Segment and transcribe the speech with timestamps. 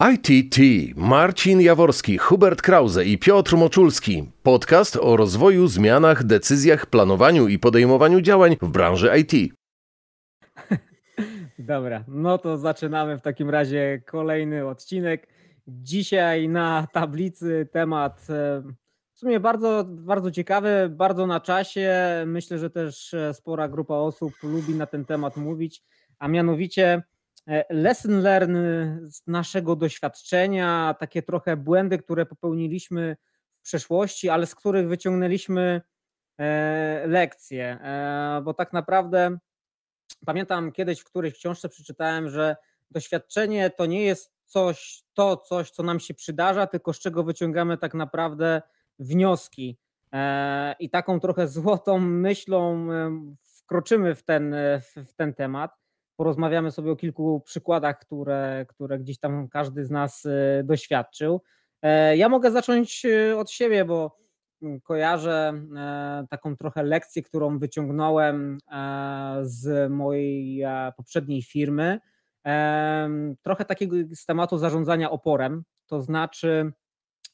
[0.00, 0.56] ITT
[0.96, 4.30] Marcin Jaworski, Hubert Krause i Piotr Moczulski.
[4.42, 9.54] Podcast o rozwoju, zmianach, decyzjach, planowaniu i podejmowaniu działań w branży IT.
[11.58, 15.28] Dobra, no to zaczynamy w takim razie kolejny odcinek.
[15.68, 18.62] Dzisiaj na tablicy temat e,
[19.12, 21.94] w sumie bardzo, bardzo ciekawy, bardzo na czasie.
[22.26, 25.82] Myślę, że też e, spora grupa osób lubi na ten temat mówić,
[26.18, 27.02] a mianowicie
[27.70, 28.56] lesson learn
[29.10, 33.16] z naszego doświadczenia, takie trochę błędy, które popełniliśmy
[33.58, 35.82] w przeszłości, ale z których wyciągnęliśmy
[36.38, 39.38] e, lekcje, e, bo tak naprawdę
[40.26, 42.56] pamiętam kiedyś w którejś książce przeczytałem, że
[42.90, 47.78] doświadczenie to nie jest coś, to coś, co nam się przydarza, tylko z czego wyciągamy
[47.78, 48.62] tak naprawdę
[48.98, 49.78] wnioski.
[50.78, 52.88] I taką trochę złotą myślą
[53.42, 54.54] wkroczymy w ten,
[54.96, 55.87] w ten temat
[56.18, 61.42] porozmawiamy sobie o kilku przykładach, które, które gdzieś tam każdy z nas e, doświadczył.
[61.82, 64.18] E, ja mogę zacząć e, od siebie, bo
[64.62, 65.52] mm, kojarzę
[66.30, 68.58] taką trochę lekcję, którą wyciągnąłem
[69.42, 70.64] z mojej
[70.96, 72.00] poprzedniej firmy.
[73.42, 76.72] Trochę takiego z tematu zarządzania oporem, to znaczy,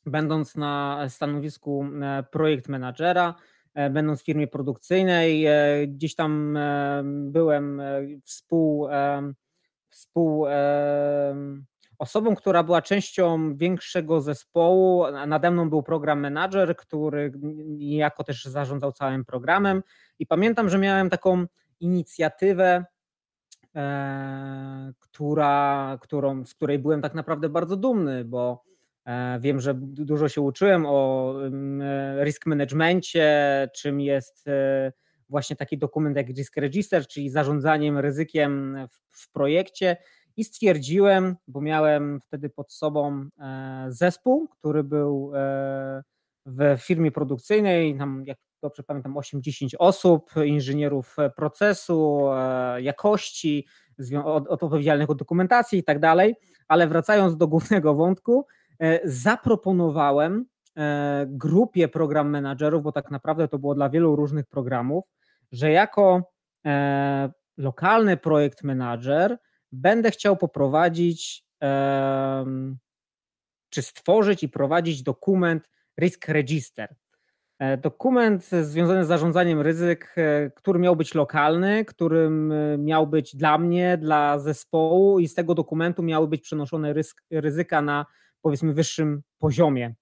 [0.06, 1.86] będąc na stanowisku
[2.30, 3.53] projekt managera, E,
[3.91, 5.47] będąc w firmie produkcyjnej.
[5.47, 7.83] E, gdzieś tam e, byłem
[8.25, 8.89] współ,
[9.89, 10.47] współ
[11.98, 15.05] osobą, która była częścią większego zespołu.
[15.27, 17.33] Nade mną był program manager, który
[17.67, 19.83] niejako też zarządzał całym programem.
[20.19, 21.45] I pamiętam, że miałem taką
[21.80, 22.84] inicjatywę,
[24.98, 28.73] która, którą, z której byłem tak naprawdę bardzo dumny, bo E,
[29.41, 34.92] wiem, że dużo się uczyłem o e, risk managemencie, czym jest e,
[35.28, 39.96] właśnie taki dokument jak Risk Register, czyli zarządzaniem ryzykiem w, w projekcie.
[40.36, 43.28] I stwierdziłem, bo miałem wtedy pod sobą
[43.88, 45.33] zespół, który był
[46.46, 52.27] w firmie produkcyjnej, tam jak dobrze pamiętam, 8-10 osób, inżynierów procesu,
[52.78, 53.67] jakości,
[54.48, 56.34] odpowiedzialnych od dokumentacji i tak dalej.
[56.68, 58.64] Ale wracając do głównego wątku, E,
[59.05, 60.46] zaproponowałem
[60.77, 65.05] e, grupie program managerów, bo tak naprawdę to było dla wielu różnych programów,
[65.52, 66.33] że jako
[66.67, 69.39] e, lokalny projekt manager
[69.73, 71.45] będę chciał poprowadzić
[73.70, 75.70] czy stworzyć i prowadzić dokument
[76.01, 76.95] Risk Register.
[77.79, 80.14] Dokument związany z zarządzaniem ryzyk,
[80.55, 86.02] który miał być lokalny, którym miał być dla mnie, dla zespołu i z tego dokumentu
[86.02, 88.07] miały być przenoszone ryzyk, ryzyka na
[88.44, 89.94] powiedzmy wyższym poziomie.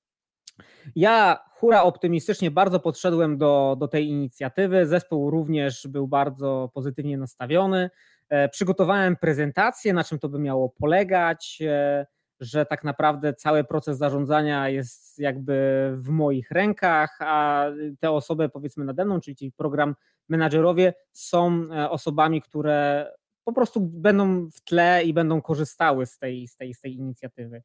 [0.97, 4.87] Ja hura optymistycznie bardzo podszedłem do, do tej inicjatywy.
[4.87, 7.91] Zespół również był bardzo pozytywnie nastawiony.
[8.29, 12.07] E, przygotowałem prezentację, na czym to by miało polegać, e,
[12.41, 17.67] że tak naprawdę cały proces zarządzania jest jakby w moich rękach, a
[18.01, 19.95] te osoby powiedzmy nade mną, czyli ci program
[20.29, 23.07] menadżerowie są e, osobami, które
[23.45, 27.63] po prostu będą w tle i będą korzystały z tej, z tej, z tej inicjatywy.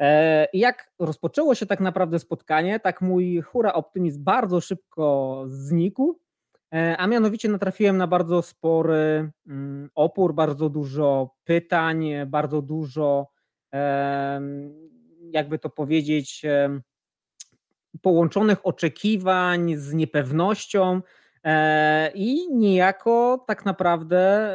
[0.00, 6.20] E, jak rozpoczęło się tak naprawdę spotkanie, tak mój hura optymizm bardzo szybko znikł,
[6.74, 13.26] e, a mianowicie natrafiłem na bardzo spory mm, opór, bardzo dużo pytań, bardzo dużo,
[15.30, 16.42] jakby to powiedzieć,
[18.02, 21.00] połączonych oczekiwań z niepewnością
[21.44, 24.50] e, i niejako tak naprawdę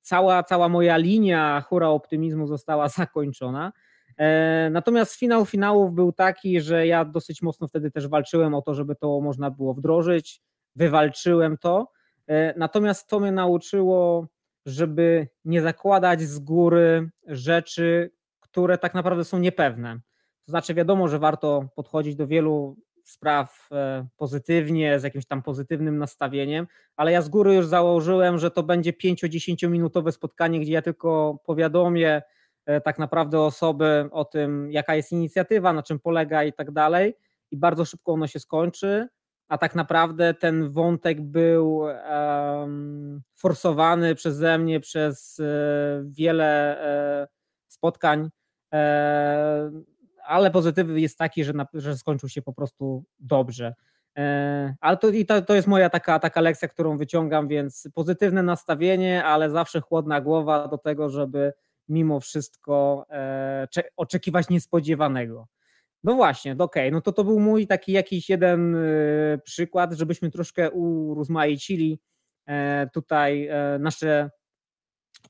[0.00, 3.72] cała, cała moja linia hura optymizmu została zakończona.
[4.20, 8.74] E, natomiast finał finałów był taki, że ja dosyć mocno wtedy też walczyłem o to,
[8.74, 10.42] żeby to można było wdrożyć.
[10.76, 11.92] Wywalczyłem to.
[12.26, 14.26] E, natomiast to mnie nauczyło,
[14.66, 18.10] żeby nie zakładać z góry rzeczy,
[18.40, 20.00] które tak naprawdę są niepewne.
[20.46, 25.98] To znaczy, wiadomo, że warto podchodzić do wielu spraw e, pozytywnie, z jakimś tam pozytywnym
[25.98, 26.66] nastawieniem,
[26.96, 31.38] ale ja z góry już założyłem, że to będzie 5-10 minutowe spotkanie, gdzie ja tylko
[31.44, 32.22] powiadomię,
[32.84, 37.14] tak naprawdę osoby o tym, jaka jest inicjatywa, na czym polega i tak dalej.
[37.50, 39.08] I bardzo szybko ono się skończy,
[39.48, 45.44] a tak naprawdę ten wątek był um, forsowany przeze mnie przez e,
[46.04, 47.28] wiele e,
[47.68, 48.30] spotkań,
[48.74, 49.70] e,
[50.26, 53.74] ale pozytywy jest taki, że, na, że skończył się po prostu dobrze.
[54.18, 58.42] E, ale to, i to, to jest moja taka, taka lekcja, którą wyciągam, więc pozytywne
[58.42, 61.52] nastawienie, ale zawsze chłodna głowa do tego, żeby
[61.90, 63.66] mimo wszystko e,
[63.96, 65.48] oczekiwać niespodziewanego.
[66.04, 68.78] No właśnie, okej, okay, no to to był mój taki jakiś jeden e,
[69.44, 72.00] przykład, żebyśmy troszkę urozmaicili
[72.46, 73.48] e, tutaj
[73.80, 74.30] nasze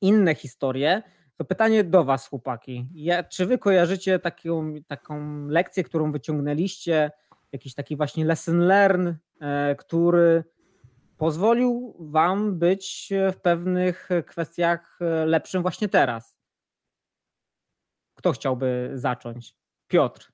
[0.01, 1.03] inne historie.
[1.37, 2.89] To pytanie do Was, chłopaki.
[2.95, 7.11] Ja, czy Wy kojarzycie taką, taką lekcję, którą wyciągnęliście,
[7.53, 9.13] jakiś taki właśnie lesson learn,
[9.79, 10.45] który
[11.17, 16.40] pozwolił Wam być w pewnych kwestiach lepszym właśnie teraz?
[18.21, 19.55] Kto chciałby zacząć?
[19.89, 20.33] Piotr.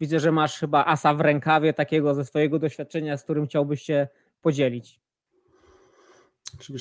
[0.00, 4.08] Widzę, że masz chyba asa w rękawie takiego ze swojego doświadczenia, z którym chciałbyś się
[4.42, 5.00] podzielić.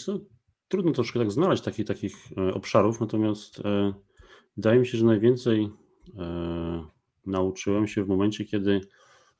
[0.06, 0.19] Co,
[0.68, 3.94] trudno troszkę tak znaleźć takich, takich e, obszarów, natomiast e,
[4.57, 5.69] wydaje mi się, że najwięcej
[6.18, 6.86] e,
[7.25, 8.81] nauczyłem się w momencie, kiedy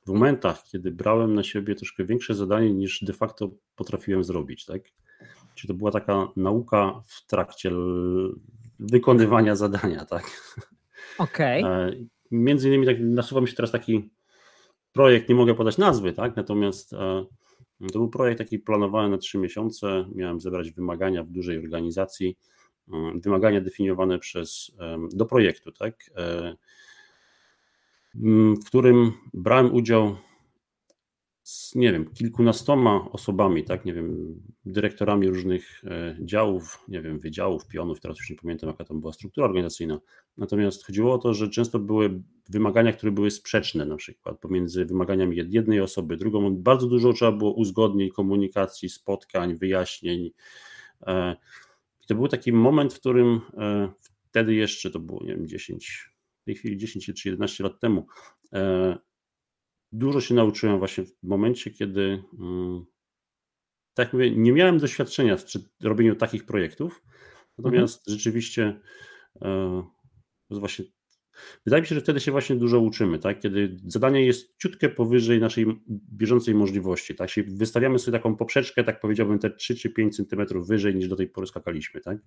[0.06, 4.82] w momentach, kiedy brałem na siebie troszkę większe zadanie niż de facto potrafiłem zrobić, tak?
[5.56, 7.72] Czyli to była taka nauka w trakcie
[8.80, 10.56] wykonywania zadania, tak?
[11.18, 11.64] Okej.
[11.64, 12.08] Okay.
[12.32, 14.10] Między innymi tak nasuwa mi się teraz taki
[14.94, 16.36] projekt, nie mogę podać nazwy, tak?
[16.36, 16.92] Natomiast
[17.94, 20.06] to był projekt taki planowany na trzy miesiące.
[20.16, 22.38] Miałem zebrać wymagania w dużej organizacji,
[22.94, 24.72] mm, wymagania definiowane przez,
[25.14, 26.56] do projektu, tak, e,
[28.62, 30.16] w którym brałem udział
[31.48, 34.36] z, nie wiem, kilkunastoma osobami, tak, nie wiem,
[34.66, 39.14] dyrektorami różnych e, działów, nie wiem, wydziałów, pionów, teraz już nie pamiętam jaka tam była
[39.14, 40.00] struktura organizacyjna,
[40.38, 45.38] natomiast chodziło o to, że często były wymagania, które były sprzeczne na przykład pomiędzy wymaganiami
[45.50, 50.32] jednej osoby, drugą, bardzo dużo trzeba było uzgodnień, komunikacji, spotkań, wyjaśnień.
[51.02, 51.36] E,
[52.04, 53.90] i to był taki moment, w którym e,
[54.30, 56.12] wtedy jeszcze, to było, nie wiem, 10,
[56.42, 58.08] w tej chwili 10 czy 11 lat temu,
[59.92, 62.86] dużo się nauczyłem właśnie w momencie, kiedy, mm,
[63.94, 67.04] tak jak mówię, nie miałem doświadczenia w robieniu takich projektów,
[67.58, 68.18] natomiast mhm.
[68.18, 68.80] rzeczywiście
[69.42, 69.84] e,
[70.50, 70.86] właśnie
[71.66, 73.40] Wydaje mi się, że wtedy się właśnie dużo uczymy, tak?
[73.40, 77.16] kiedy zadanie jest ciutkę powyżej naszej bieżącej możliwości.
[77.16, 77.30] Tak?
[77.48, 81.28] wystawiamy sobie taką poprzeczkę, tak powiedziałbym, te 3 czy 5 centymetrów wyżej niż do tej
[81.28, 82.02] pory skakaliśmy.
[82.02, 82.18] Tak?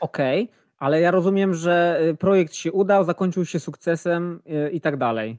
[0.00, 4.80] Okej, okay, ale ja rozumiem, że y, projekt się udał, zakończył się sukcesem y, i
[4.80, 5.38] tak dalej.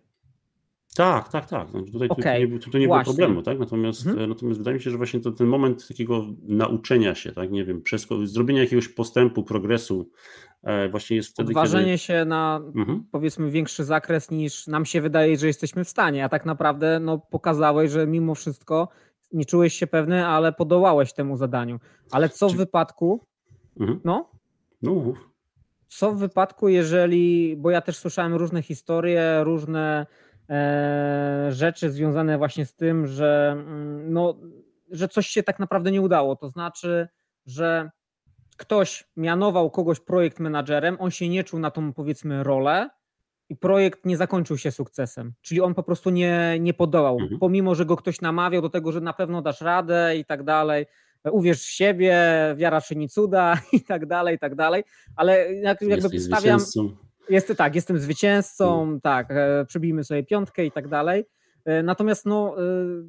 [0.95, 1.69] Tak, tak, tak.
[1.69, 2.41] Znaczy tutaj, okay.
[2.41, 3.59] tutaj, tutaj nie było problemu, tak?
[3.59, 4.29] Natomiast, mhm.
[4.29, 7.81] natomiast wydaje mi się, że właśnie to ten moment takiego nauczenia się, tak, nie wiem,
[7.81, 10.09] przez zrobienia jakiegoś postępu, progresu
[10.63, 11.97] e, właśnie jest wtedy, Odważenie kiedy...
[11.97, 13.03] się na mhm.
[13.11, 17.17] powiedzmy większy zakres niż nam się wydaje, że jesteśmy w stanie, a tak naprawdę no,
[17.17, 18.87] pokazałeś, że mimo wszystko
[19.31, 21.79] nie czułeś się pewny, ale podołałeś temu zadaniu.
[22.11, 22.55] Ale co Czy...
[22.55, 23.25] w wypadku,
[23.79, 23.99] mhm.
[24.03, 24.29] no?
[24.81, 25.13] No.
[25.87, 30.24] Co w wypadku, jeżeli, bo ja też słyszałem różne historie, różne E,
[31.49, 34.37] rzeczy związane właśnie z tym, że, mm, no,
[34.91, 36.35] że coś się tak naprawdę nie udało.
[36.35, 37.07] To znaczy,
[37.45, 37.89] że
[38.57, 42.89] ktoś mianował kogoś projekt menadżerem, on się nie czuł na tą powiedzmy rolę
[43.49, 45.33] i projekt nie zakończył się sukcesem.
[45.41, 47.39] Czyli on po prostu nie, nie podołał, mhm.
[47.39, 50.85] pomimo, że go ktoś namawiał do tego, że na pewno dasz radę i tak dalej.
[51.31, 52.17] Uwierz w siebie,
[52.55, 54.83] wiara czyni cuda i tak dalej, i tak dalej.
[55.15, 56.59] Ale jak, jakby przedstawiam.
[57.29, 59.01] Jest, tak, jestem zwycięzcą, mm.
[59.01, 61.25] tak, e, przybijmy sobie piątkę i tak dalej.
[61.65, 62.63] E, natomiast no, e,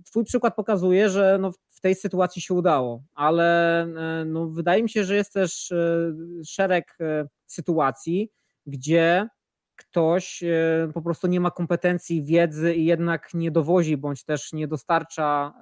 [0.05, 3.87] twój przykład pokazuje, że no, w tej sytuacji się udało, ale
[4.27, 5.73] no, wydaje mi się, że jest też
[6.47, 6.99] szereg
[7.47, 8.31] sytuacji,
[8.67, 9.29] gdzie
[9.77, 10.45] ktoś
[10.95, 15.53] po prostu nie ma kompetencji, wiedzy i jednak nie dowozi, bądź też nie dostarcza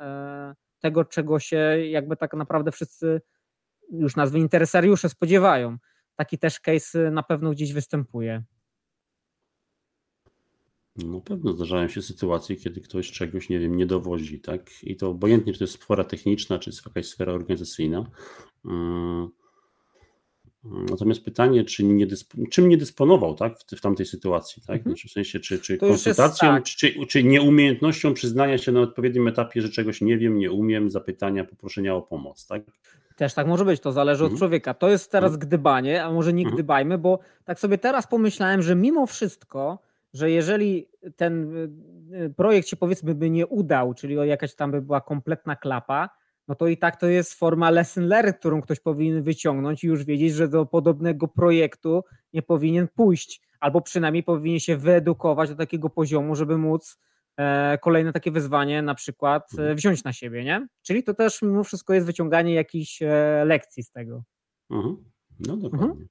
[0.80, 1.56] tego, czego się
[1.90, 3.20] jakby tak naprawdę wszyscy
[3.90, 5.76] już nazwy interesariusze spodziewają
[6.16, 8.44] taki też case na pewno gdzieś występuje.
[10.96, 14.70] No pewno zdarzają się sytuacje, kiedy ktoś czegoś, nie wiem, nie dowozi, tak?
[14.82, 18.10] I to obojętnie, czy to jest sfera techniczna, czy jest jakaś sfera organizacyjna.
[18.64, 19.28] Mm.
[20.90, 24.76] Natomiast pytanie, czy nie dysp- czym nie dysponował tak, w, w tamtej sytuacji, tak?
[24.76, 24.94] Mhm.
[24.96, 26.64] Znaczy w sensie, czy, czy konsultacją, tak.
[26.64, 31.44] czy, czy nieumiejętnością przyznania się na odpowiednim etapie, że czegoś nie wiem, nie umiem, zapytania,
[31.44, 32.62] poproszenia o pomoc, tak?
[33.16, 34.34] Też tak może być, to zależy mhm.
[34.34, 34.74] od człowieka.
[34.74, 35.48] To jest teraz mhm.
[35.48, 36.54] gdybanie, a może nie mhm.
[36.54, 39.78] gdybajmy, bo tak sobie teraz pomyślałem, że mimo wszystko,
[40.14, 41.70] że jeżeli ten y,
[42.24, 46.10] y, projekt się powiedzmy by nie udał, czyli jakaś tam by była kompletna klapa,
[46.48, 50.04] no to i tak to jest forma lesson learned, którą ktoś powinien wyciągnąć i już
[50.04, 55.90] wiedzieć, że do podobnego projektu nie powinien pójść, albo przynajmniej powinien się wyedukować do takiego
[55.90, 56.98] poziomu, żeby móc
[57.36, 59.76] E, kolejne takie wyzwanie na przykład e, mhm.
[59.76, 60.68] wziąć na siebie, nie?
[60.82, 64.22] Czyli to też mimo wszystko jest wyciąganie jakichś e, lekcji z tego.
[64.70, 64.96] Mhm.
[65.40, 65.88] No dokładnie.
[65.88, 66.08] Mhm.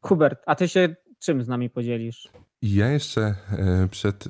[0.00, 2.28] Hubert, a ty się czym z nami podzielisz?
[2.62, 3.34] Ja jeszcze
[3.90, 4.24] przed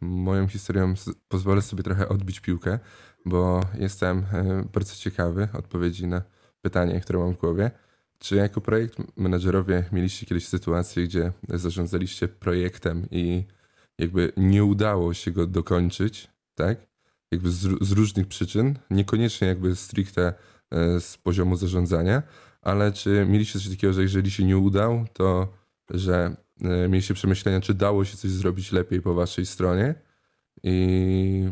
[0.00, 0.94] moją historią
[1.28, 2.78] pozwolę sobie trochę odbić piłkę,
[3.24, 4.26] bo jestem
[4.72, 6.22] bardzo ciekawy odpowiedzi na
[6.60, 7.70] pytanie, które mam w głowie.
[8.18, 13.44] Czy jako projekt menedżerowie mieliście kiedyś sytuację, gdzie zarządzaliście projektem i
[13.98, 16.78] jakby nie udało się go dokończyć, tak?
[17.30, 20.34] Jakby z, z różnych przyczyn, niekoniecznie jakby stricte
[20.70, 22.22] e, z poziomu zarządzania,
[22.62, 25.52] ale czy mieliście coś takiego, że jeżeli się nie udał, to
[25.90, 29.94] że e, mieliście przemyślenia, czy dało się coś zrobić lepiej po waszej stronie
[30.62, 31.48] i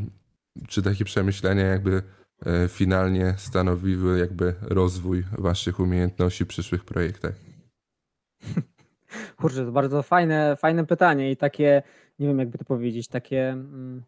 [0.68, 2.02] czy takie przemyślenia jakby
[2.46, 7.34] e, finalnie stanowiły jakby rozwój waszych umiejętności w przyszłych projektach?
[9.36, 11.82] Kurczę, to bardzo fajne, fajne pytanie i takie,
[12.18, 13.48] nie wiem jakby to powiedzieć, takie...
[13.50, 14.02] Mm,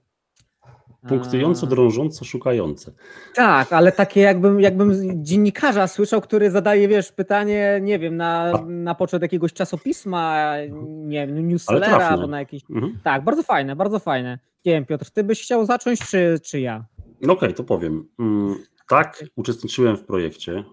[1.09, 2.93] Punktująco, drążąco, szukające.
[3.35, 8.95] Tak, ale takie jakbym, jakbym dziennikarza słyszał, który zadaje, wiesz, pytanie, nie wiem, na, na
[8.95, 10.55] poczet jakiegoś czasopisma,
[10.87, 12.63] nie wiem, newslettera albo na jakiś...
[12.71, 12.99] Mhm.
[13.03, 14.39] Tak, bardzo fajne, bardzo fajne.
[14.65, 16.85] Nie wiem, Piotr, ty byś chciał zacząć, czy, czy ja?
[17.21, 18.09] No okej, okay, to powiem.
[18.19, 18.57] Mm,
[18.89, 20.65] tak, uczestniczyłem w projekcie.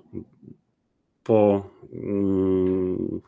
[1.23, 1.69] Po...
[1.93, 3.21] Mm,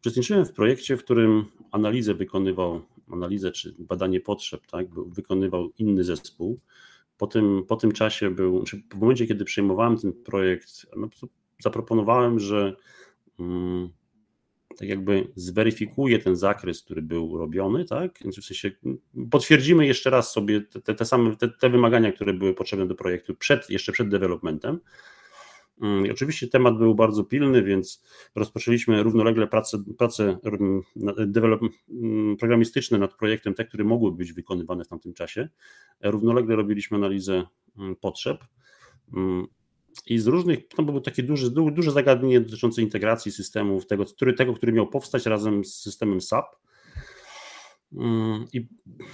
[0.00, 2.80] uczestniczyłem w projekcie, w którym analizę wykonywał
[3.12, 6.60] analizę czy badanie potrzeb, tak, wykonywał inny zespół.
[7.16, 11.08] Po tym, po tym czasie był, czy w momencie, kiedy przejmowałem ten projekt, no,
[11.62, 12.76] zaproponowałem, że
[13.38, 13.90] um,
[14.78, 18.18] tak jakby zweryfikuję ten zakres, który był robiony, tak?
[18.24, 18.70] Więc w sensie
[19.30, 23.34] potwierdzimy jeszcze raz sobie te, te same te, te wymagania, które były potrzebne do projektu
[23.34, 24.80] przed, jeszcze przed developmentem.
[25.80, 28.02] Mm, I oczywiście temat był bardzo pilny, więc
[28.34, 30.38] rozpoczęliśmy równolegle prace, prace
[31.26, 31.60] develop,
[31.90, 35.48] mm, programistyczne nad projektem, te, które mogły być wykonywane w tamtym czasie.
[36.02, 37.46] Równolegle robiliśmy analizę
[37.78, 38.44] mm, potrzeb.
[40.06, 44.54] I z różnych, to było takie duże, duże zagadnienie dotyczące integracji systemów, tego, który, tego,
[44.54, 46.56] który miał powstać razem z systemem SAP.
[48.52, 48.66] I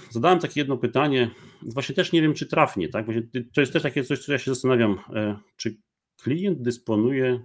[0.09, 1.31] zadałem takie jedno pytanie,
[1.61, 3.05] właśnie też nie wiem, czy trafnie, tak?
[3.53, 5.77] To jest też takie coś, co ja się zastanawiam, e, czy
[6.17, 7.43] klient dysponuje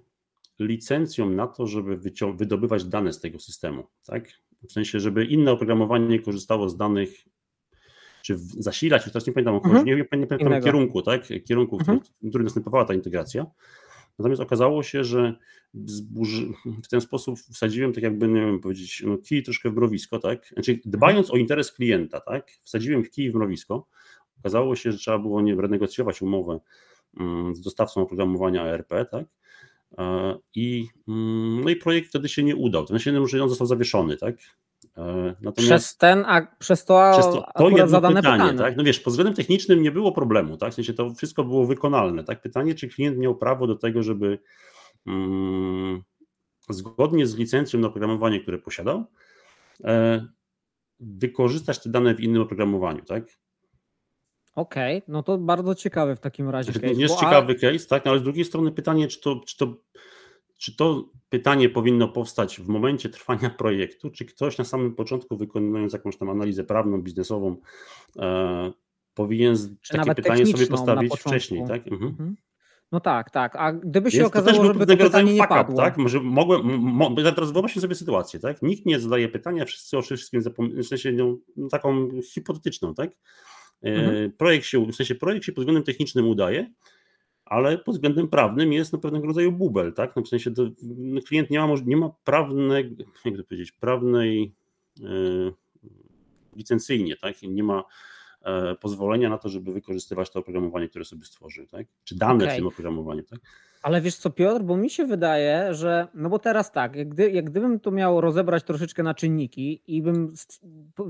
[0.59, 2.01] licencją na to, żeby
[2.35, 4.29] wydobywać dane z tego systemu, tak?
[4.69, 7.11] W sensie, żeby inne oprogramowanie korzystało z danych,
[8.23, 9.85] czy zasilać, teraz nie pamiętam, mhm.
[9.85, 11.29] nie, nie, pamiętam kierunku, tak?
[11.45, 12.01] Kierunku, mhm.
[12.23, 13.47] w którym następowała ta integracja.
[14.19, 15.35] Natomiast okazało się, że
[16.83, 20.47] w ten sposób wsadziłem, tak jakby, nie wiem, powiedzieć, no, kij troszkę w mrowisko, tak?
[20.47, 22.51] Znaczy, dbając o interes klienta, tak?
[22.63, 23.87] Wsadziłem kij w mrowisko.
[24.39, 26.61] Okazało się, że trzeba było nie renegocjować umowę
[27.53, 29.27] z dostawcą oprogramowania ARP, tak?
[29.99, 32.87] E, I, mm, no i projekt wtedy się nie udał.
[32.87, 34.35] Ten się że on został zawieszony, tak?
[34.97, 38.77] E, natomiast przez ten, a przez to, przez to, to jedno zadane pytanie, pytanie, tak?
[38.77, 40.73] No wiesz, pod względem technicznym nie było problemu, tak?
[40.73, 42.43] W sensie to wszystko było wykonalne, tak?
[42.43, 44.39] Pytanie, czy klient miał prawo do tego, żeby
[45.07, 46.03] mm,
[46.69, 49.05] zgodnie z licencją na oprogramowanie, które posiadał,
[49.85, 50.27] e,
[51.01, 53.25] wykorzystać te dane w innym oprogramowaniu, tak?
[54.55, 56.87] Okej, okay, no to bardzo ciekawy w takim razie case.
[56.87, 57.61] Jest ciekawy a...
[57.61, 59.75] case, tak, no ale z drugiej strony pytanie, czy to, czy to
[60.63, 65.93] czy to pytanie powinno powstać w momencie trwania projektu, czy ktoś na samym początku, wykonując
[65.93, 67.57] jakąś tam analizę prawną, biznesową,
[68.19, 68.73] e,
[69.15, 71.87] powinien czy takie pytanie sobie postawić wcześniej, tak?
[71.87, 72.11] Mhm.
[72.11, 72.37] Mhm.
[72.93, 73.57] No tak, tak.
[73.57, 75.77] A gdyby się Jest okazało, że to pytanie nie padło.
[75.77, 75.97] Tak?
[75.99, 78.63] Może mogłem, mo, teraz wyobraźmy sobie sytuację, tak?
[78.63, 83.11] Nikt nie zadaje pytania, wszyscy o wszystkim zapomnieli, w sensie no, taką hipotetyczną, tak?
[83.83, 84.27] Mhm.
[84.27, 86.71] E, projekt się, w sensie projekt się pod względem technicznym udaje,
[87.45, 90.17] ale pod względem prawnym jest no pewnego rodzaju bubel, tak?
[90.17, 90.51] No w sensie
[90.83, 94.53] no klient nie ma, nie ma prawnej, jak to powiedzieć, prawnej
[95.01, 95.07] e,
[96.57, 97.43] licencyjnie, tak?
[97.43, 97.85] Nie ma
[98.43, 101.87] e, pozwolenia na to, żeby wykorzystywać to oprogramowanie, które sobie stworzył, tak?
[102.05, 102.55] Czy dane okay.
[102.55, 103.41] w tym oprogramowaniu, tak?
[103.83, 107.31] Ale wiesz co, Piotr, bo mi się wydaje, że no bo teraz tak, jak, gdy,
[107.31, 110.35] jak gdybym to miał rozebrać troszeczkę na czynniki i bym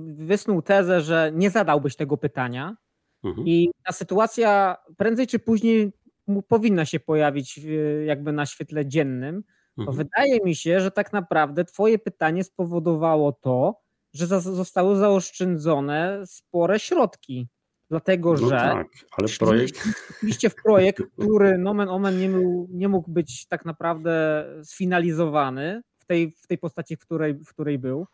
[0.06, 2.76] wysnuł tezę, że nie zadałbyś tego pytania
[3.24, 3.46] mhm.
[3.48, 5.92] i ta sytuacja prędzej czy później
[6.48, 7.60] powinna się pojawić
[8.06, 9.42] jakby na świetle dziennym,
[9.76, 9.96] to mhm.
[9.96, 13.80] wydaje mi się, że tak naprawdę twoje pytanie spowodowało to,
[14.12, 17.48] że zostały zaoszczędzone spore środki
[17.92, 18.86] Dlatego, no że tak,
[19.18, 19.88] ale projekt...
[20.10, 26.04] Oczywiście w projekt, który nomen omen nie, mógł, nie mógł być tak naprawdę sfinalizowany w
[26.04, 28.06] tej, w tej postaci, w której, w której był.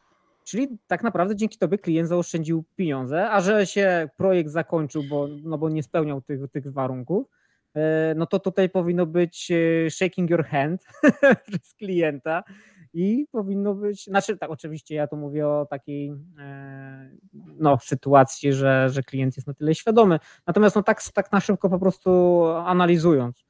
[0.45, 5.59] Czyli tak naprawdę dzięki tobie klient zaoszczędził pieniądze, a że się projekt zakończył, bo, no
[5.59, 7.27] bo nie spełniał tych, tych warunków,
[7.75, 10.87] e, no to tutaj powinno być e, shaking your hand
[11.47, 12.43] przez klienta
[12.93, 17.11] i powinno być, znaczy tak, oczywiście ja tu mówię o takiej e,
[17.59, 21.71] no, sytuacji, że, że klient jest na tyle świadomy, natomiast no tak, tak na szybko
[21.71, 23.45] po prostu analizując,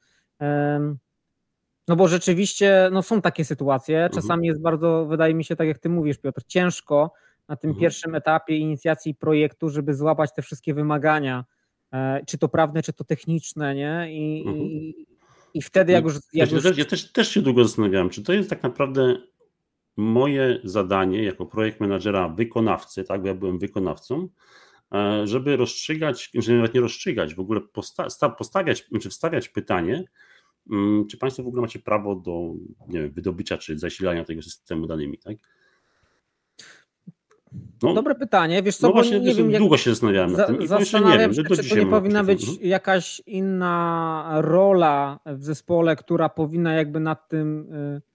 [1.87, 4.21] no bo rzeczywiście no są takie sytuacje, mhm.
[4.21, 7.13] czasami jest bardzo, wydaje mi się, tak jak ty mówisz Piotr, ciężko
[7.47, 7.81] na tym mhm.
[7.81, 11.45] pierwszym etapie inicjacji projektu, żeby złapać te wszystkie wymagania,
[11.93, 14.07] e, czy to prawne, czy to techniczne, nie?
[14.09, 14.65] I, mhm.
[14.65, 15.07] i,
[15.53, 16.19] i wtedy jak no, już...
[16.33, 16.63] Jak ja, już...
[16.63, 19.15] Też, ja też, też się długo zastanawiałem, czy to jest tak naprawdę
[19.99, 24.27] moje zadanie jako projekt menadżera wykonawcy, tak, bo ja byłem wykonawcą,
[24.93, 30.03] e, żeby rozstrzygać, żeby nawet nie rozstrzygać, w ogóle posta postawiać, czy wstawiać pytanie,
[30.71, 32.53] mm, czy Państwo w ogóle macie prawo do
[32.87, 35.37] nie wiem, wydobycia czy zasilania tego systemu danymi, tak?
[37.83, 38.63] No, Dobre pytanie.
[38.63, 41.33] Wiesz co, no właśnie, nie wiem, długo się zastanawiałem nad tym i zastanawiam nie wiem,
[41.33, 42.67] się, czy to nie powinna być mhm.
[42.67, 48.08] jakaś inna rola w zespole, która powinna jakby nad tym y,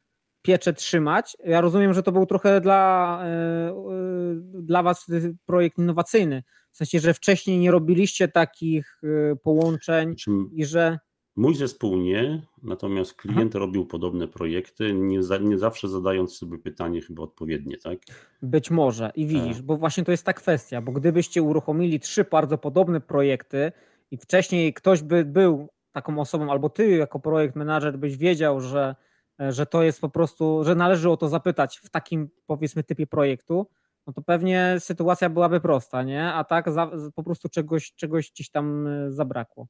[0.45, 1.37] pieczę trzymać.
[1.45, 5.07] Ja rozumiem, że to był trochę dla, y, y, dla was
[5.47, 6.43] projekt innowacyjny.
[6.71, 9.01] W sensie, że wcześniej nie robiliście takich
[9.43, 10.15] połączeń
[10.53, 10.99] i że
[11.37, 13.59] Mój zespół nie, natomiast klient Aha.
[13.59, 17.99] robił podobne projekty, nie, za, nie, zawsze zadając sobie pytanie chyba odpowiednie, tak?
[18.43, 22.59] Być może i widzisz, bo właśnie to jest ta kwestia, bo gdybyście uruchomili trzy bardzo
[22.59, 23.73] podobne projekty
[24.11, 28.95] i wcześniej ktoś by był taką osobą, albo ty jako projekt manager byś wiedział, że,
[29.39, 33.67] że to jest po prostu, że należy o to zapytać w takim powiedzmy typie projektu,
[34.07, 36.33] no to pewnie sytuacja byłaby prosta, nie?
[36.33, 39.67] A tak za, po prostu czegoś, czegoś gdzieś tam e, zabrakło.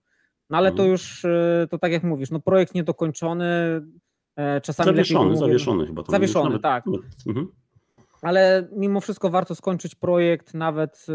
[0.50, 0.90] No ale to mhm.
[0.90, 3.47] już, y, to tak jak mówisz, no projekt niedokończony,
[4.37, 6.02] e, czasami Zawieszony, lepiej zawieszony chyba.
[6.02, 6.85] To zawieszony, nawet, tak.
[7.26, 7.49] Mhm.
[8.23, 11.06] Ale mimo wszystko warto skończyć projekt nawet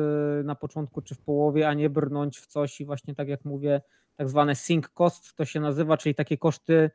[0.44, 3.82] na początku czy w połowie, a nie brnąć w coś i właśnie tak jak mówię,
[4.20, 6.92] tak zwane sink cost to się nazywa, czyli takie koszty e,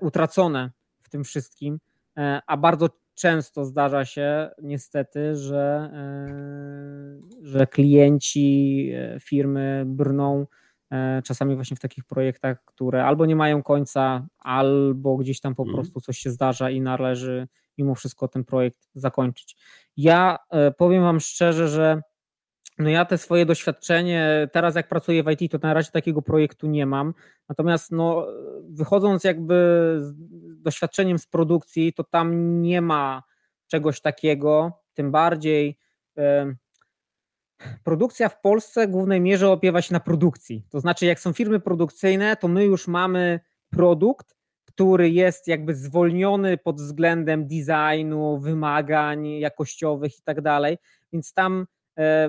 [0.00, 0.70] utracone
[1.02, 1.78] w tym wszystkim,
[2.18, 5.90] e, a bardzo często zdarza się niestety, że,
[7.42, 10.46] że klienci firmy brną
[10.92, 15.62] E, czasami właśnie w takich projektach, które albo nie mają końca, albo gdzieś tam po
[15.62, 15.76] mhm.
[15.76, 19.56] prostu coś się zdarza i należy mimo wszystko ten projekt zakończyć.
[19.96, 22.02] Ja e, powiem Wam szczerze, że
[22.82, 26.66] no ja te swoje doświadczenie, teraz jak pracuję w IT, to na razie takiego projektu
[26.66, 27.14] nie mam.
[27.48, 28.26] Natomiast no,
[28.68, 29.54] wychodząc jakby
[30.00, 30.12] z
[30.62, 33.22] doświadczeniem z produkcji, to tam nie ma
[33.66, 35.78] czegoś takiego, tym bardziej
[37.84, 40.66] produkcja w Polsce w głównej mierze opiewa się na produkcji.
[40.70, 46.58] To znaczy, jak są firmy produkcyjne, to my już mamy produkt, który jest jakby zwolniony
[46.58, 50.78] pod względem designu, wymagań jakościowych i tak dalej,
[51.12, 51.66] więc tam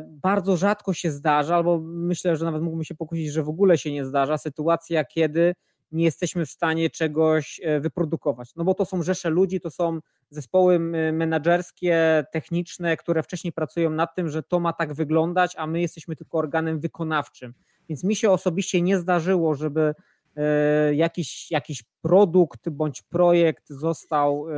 [0.09, 3.91] bardzo rzadko się zdarza, albo myślę, że nawet mógłbym się pokusić, że w ogóle się
[3.91, 5.55] nie zdarza, sytuacja, kiedy
[5.93, 8.55] nie jesteśmy w stanie czegoś e, wyprodukować.
[8.55, 9.99] No bo to są rzesze ludzi, to są
[10.29, 10.79] zespoły
[11.13, 16.15] menedżerskie, techniczne, które wcześniej pracują nad tym, że to ma tak wyglądać, a my jesteśmy
[16.15, 17.53] tylko organem wykonawczym.
[17.89, 19.93] Więc mi się osobiście nie zdarzyło, żeby
[20.35, 24.53] e, jakiś, jakiś produkt bądź projekt został e,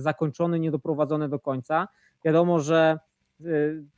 [0.00, 1.88] zakończony, niedoprowadzony do końca.
[2.24, 2.98] Wiadomo, że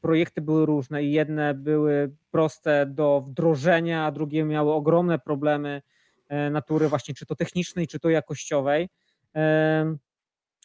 [0.00, 5.82] projekty były różne i jedne były proste do wdrożenia, a drugie miały ogromne problemy
[6.30, 8.88] E, natury właśnie czy to technicznej, czy to jakościowej.
[9.36, 9.96] E,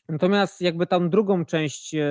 [0.10, 2.08] natomiast jakby tam drugą część e,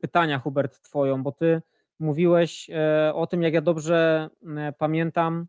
[0.00, 1.62] pytania, Hubert, twoją, bo ty
[1.98, 2.70] mówiłeś
[3.14, 4.30] o tym, jak ja dobrze
[4.78, 5.46] pamiętam,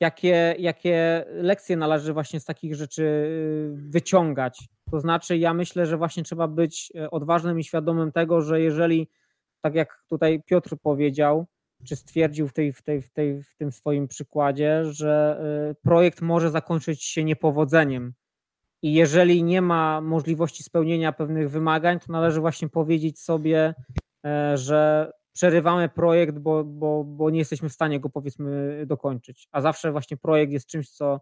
[0.00, 3.30] jakie, jakie lekcje należy właśnie z takich rzeczy
[3.74, 4.68] wyciągać.
[4.90, 9.08] To znaczy, ja myślę, że właśnie trzeba być odważnym i świadomym tego, że jeżeli,
[9.60, 11.46] tak jak tutaj Piotr powiedział,
[11.84, 16.20] czy stwierdził w, tej, w, tej, w, tej, w tym swoim przykładzie, że y, projekt
[16.20, 18.14] może zakończyć się niepowodzeniem.
[18.82, 23.74] I jeżeli nie ma możliwości spełnienia pewnych wymagań, to należy właśnie powiedzieć sobie,
[24.26, 29.48] e, że przerywamy projekt, bo, bo, bo nie jesteśmy w stanie go powiedzmy dokończyć.
[29.52, 31.20] A zawsze właśnie projekt jest czymś, co,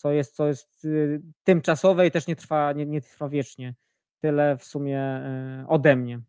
[0.00, 3.74] co, jest, co jest y, tymczasowe i też nie trwa, nie, nie trwa wiecznie.
[4.20, 6.20] Tyle w sumie e, ode mnie.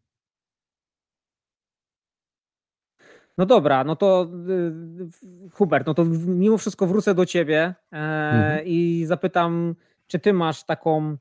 [3.38, 8.66] No dobra, no to y, Hubert, no to mimo wszystko wrócę do ciebie e, mhm.
[8.66, 9.76] i zapytam,
[10.08, 11.18] czy ty masz taką,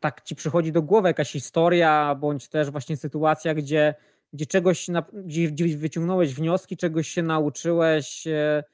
[0.00, 3.94] tak ci przychodzi do głowy jakaś historia, bądź też właśnie sytuacja, gdzie,
[4.32, 4.86] gdzie czegoś,
[5.24, 8.64] gdzie, wyciągnąłeś wnioski, czegoś się nauczyłeś e,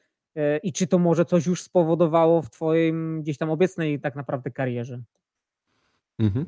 [0.62, 5.02] i czy to może coś już spowodowało w twoim gdzieś tam obecnej tak naprawdę karierze?
[6.18, 6.46] Mhm.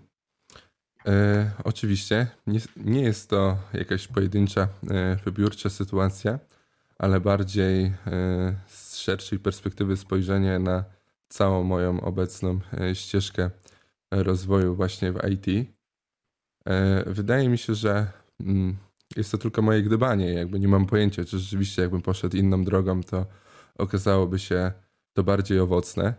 [1.06, 6.38] E, oczywiście nie, nie, jest to jakaś pojedyncza, e, wybiórcza sytuacja,
[6.98, 7.92] ale bardziej e,
[8.66, 10.84] z szerszej perspektywy spojrzenie na
[11.28, 13.50] całą moją obecną e, ścieżkę
[14.10, 15.46] rozwoju właśnie w IT.
[16.66, 18.06] E, wydaje mi się, że
[18.40, 18.76] mm,
[19.16, 23.02] jest to tylko moje gdybanie, jakby nie mam pojęcia, czy rzeczywiście jakbym poszedł inną drogą,
[23.02, 23.26] to
[23.78, 24.72] okazałoby się
[25.12, 26.14] to bardziej owocne.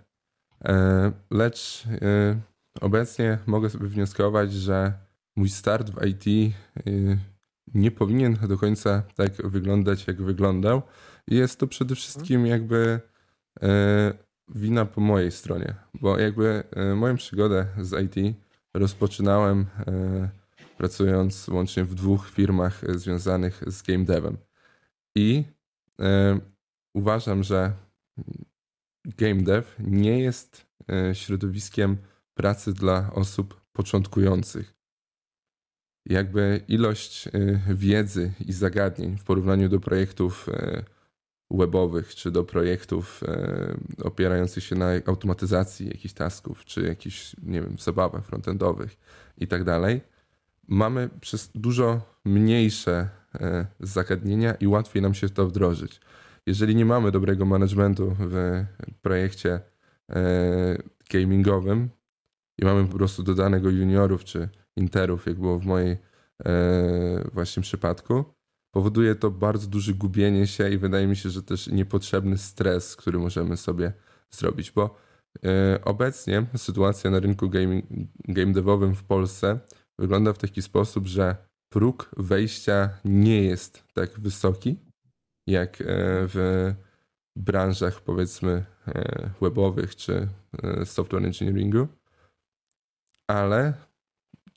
[0.66, 1.88] E, lecz
[2.82, 4.94] Obecnie mogę sobie wnioskować, że
[5.36, 7.18] mój start w IT y,
[7.74, 10.82] nie powinien do końca tak wyglądać, jak wyglądał.
[11.28, 13.00] Jest to przede wszystkim jakby
[14.48, 16.64] wina po mojej stronie, bo jakby
[16.96, 18.36] moją przygodę z IT
[18.74, 19.66] rozpoczynałem
[20.78, 24.38] pracując łącznie w dwóch firmach związanych z game devem.
[25.16, 25.44] I
[26.94, 27.74] uważam, że
[29.06, 30.66] game dev nie jest
[31.14, 31.98] środowiskiem
[32.34, 34.74] pracy dla osób początkujących.
[36.06, 40.84] jakby ilość y, wiedzy i zagadnień w porównaniu do projektów y,
[41.52, 43.22] webowych, czy do projektów
[44.04, 48.98] opierających się na automatyzacji jakichś tasków, czy jakichś, nie wiem, zabawach frontendowych
[49.38, 50.02] i tak dalej,
[50.68, 53.10] mamy przez dużo mniejsze
[53.80, 56.02] zagadnienia i łatwiej nam się to wdrożyć.
[56.50, 58.66] Jeżeli nie mamy dobrego managementu w
[59.02, 59.60] projekcie
[61.10, 61.90] gamingowym
[62.58, 65.98] i mamy po prostu dodanego juniorów czy interów, jak było w mojej
[66.46, 68.24] e, właśnie przypadku,
[68.72, 73.20] powoduje to bardzo duże gubienie się i wydaje mi się, że też niepotrzebny stres, który
[73.20, 73.94] możemy sobie
[74.32, 74.96] zrobić, bo
[75.46, 77.86] e, obecnie sytuacja na rynku gaming,
[78.28, 79.60] game devowym w Polsce
[80.00, 81.36] wygląda w taki sposób, że
[81.70, 84.89] próg wejścia nie jest tak wysoki
[85.50, 85.86] jak e,
[86.28, 86.74] w
[87.36, 88.66] branżach powiedzmy
[89.42, 90.28] webowych czy
[90.86, 91.88] software engineeringu,
[93.28, 93.74] ale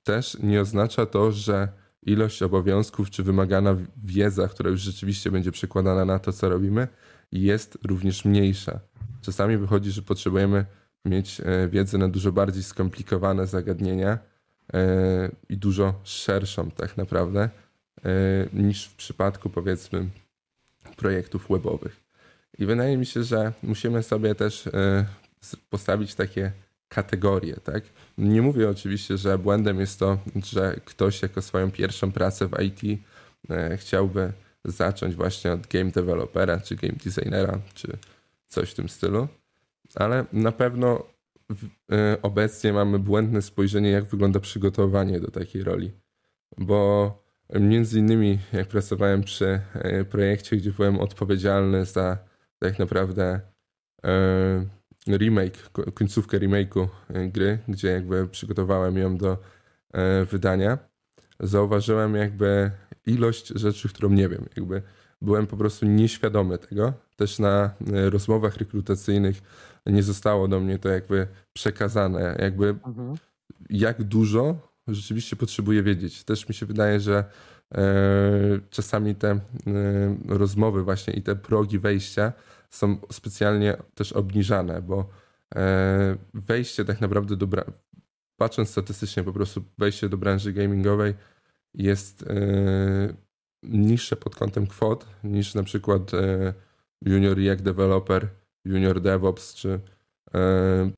[0.05, 1.69] też nie oznacza to, że
[2.03, 6.89] ilość obowiązków czy wymagana wiedza, która już rzeczywiście będzie przekładana na to, co robimy,
[7.33, 8.81] jest również mniejsza.
[9.21, 10.67] Czasami wychodzi, że potrzebujemy
[11.05, 14.19] mieć e, wiedzę na dużo bardziej skomplikowane zagadnienia
[14.75, 17.49] e, i dużo szerszą, tak naprawdę,
[18.05, 18.11] e,
[18.53, 20.09] niż w przypadku powiedzmy
[21.03, 22.01] projektów webowych.
[22.59, 24.69] I wydaje mi się, że musimy sobie też
[25.71, 26.53] postawić takie
[26.89, 27.85] kategorie, tak?
[28.19, 33.01] Nie mówię oczywiście, że błędem jest to, że ktoś jako swoją pierwszą pracę w IT
[33.51, 34.33] e, chciałby
[34.65, 37.99] zacząć właśnie od game developera, czy game designera, czy
[38.47, 39.29] coś w tym stylu,
[39.95, 41.07] ale na pewno
[41.93, 45.93] e, obecnie mamy błędne spojrzenie, jak wygląda przygotowanie do takiej roli,
[46.59, 47.22] bo
[47.61, 52.19] między innymi jak pracowałem przy e, projekcie, gdzie byłem odpowiedzialny za
[52.59, 53.41] tak naprawdę
[55.09, 59.39] remake, końcówkę remake'u e, gry, gdzie jakby przygotowałem ją do
[59.93, 60.79] e, wydania,
[61.41, 62.71] zauważyłem jakby
[63.07, 64.47] ilość rzeczy, którą nie wiem.
[64.57, 64.83] Jakby
[65.23, 66.93] byłem po prostu nieświadomy tego.
[67.17, 69.43] Też na e, rozmowach rekrutacyjnych
[69.87, 73.15] nie zostało do mnie to jakby przekazane, jakby mhm.
[73.71, 76.25] jak dużo rzeczywiście potrzebuję wiedzieć.
[76.25, 77.25] Też mi się wydaje, że
[78.71, 79.41] czasami te
[80.29, 82.33] rozmowy właśnie i te progi wejścia
[82.73, 85.09] są specjalnie też obniżane, bo
[85.55, 87.73] e, wejście tak naprawdę do branży,
[88.37, 91.15] patrząc statystycznie po prostu wejście do branży gamingowej
[91.75, 92.35] jest e,
[93.63, 96.55] niższe pod kątem kwot niż na przykład e,
[97.05, 98.29] junior React developer,
[98.65, 99.81] junior DevOps czy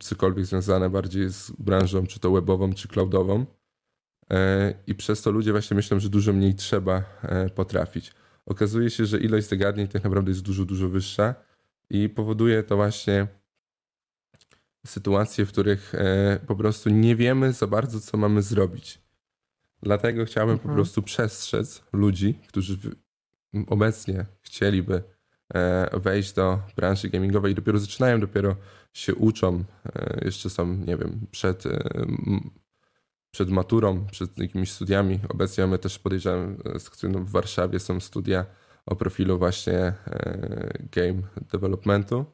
[0.01, 3.47] cokolwiek związane bardziej z branżą, czy to webową, czy cloudową.
[4.87, 7.05] I przez to ludzie właśnie myślą, że dużo mniej trzeba
[7.55, 8.13] potrafić.
[8.47, 11.35] Okazuje się, że ilość zagadnień tak naprawdę jest dużo, dużo wyższa
[11.91, 13.27] i powoduje to właśnie
[14.87, 18.99] sytuacje, w których e, po prostu nie wiemy za bardzo, co mamy zrobić.
[19.83, 20.69] Dlatego chciałbym mhm.
[20.69, 22.79] po prostu przestrzec ludzi, którzy
[23.67, 25.03] obecnie chcieliby
[25.55, 28.57] e, wejść do branży gamingowej i dopiero zaczynają, dopiero
[28.93, 31.65] się uczą, e, jeszcze są, nie wiem, przed,
[33.35, 35.20] przed maturą, przed jakimiś studiami.
[35.29, 36.57] Obecnie mamy też, podejrzewam,
[37.03, 38.47] w Warszawie są studia
[38.87, 42.25] o profilu właśnie e, game developmentu,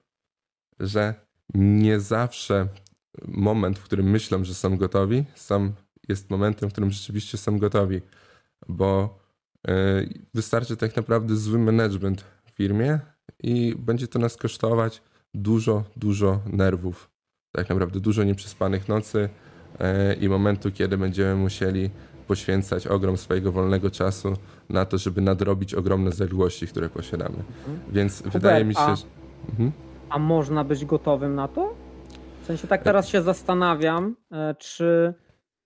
[0.80, 1.14] że
[1.54, 2.68] nie zawsze
[3.28, 5.72] moment, w którym myślą, że są gotowi, sam
[6.08, 8.00] jest momentem, w którym rzeczywiście są gotowi,
[8.68, 9.18] bo
[9.68, 9.72] e,
[10.34, 12.98] wystarczy tak naprawdę zły management w firmie
[13.42, 15.02] i będzie to nas kosztować
[15.34, 17.10] dużo, dużo nerwów.
[17.52, 19.49] Tak naprawdę dużo nieprzespanych nocy e,
[20.20, 21.90] i momentu, kiedy będziemy musieli
[22.26, 24.37] poświęcać ogrom swojego wolnego czasu
[24.68, 27.37] na to, żeby nadrobić ogromne zaległości, które posiadamy.
[27.37, 27.80] Mhm.
[27.92, 29.04] Więc Hubert, wydaje mi się, a, że...
[29.48, 29.72] Mhm.
[30.11, 31.74] A można być gotowym na to?
[32.42, 35.14] W sensie tak teraz się zastanawiam, e, czy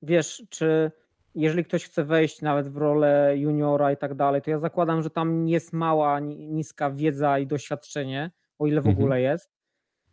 [0.03, 0.91] wiesz, czy
[1.35, 5.11] jeżeli ktoś chce wejść nawet w rolę juniora i tak dalej, to ja zakładam, że
[5.11, 8.97] tam jest mała, niska wiedza i doświadczenie, o ile w mhm.
[8.97, 9.54] ogóle jest.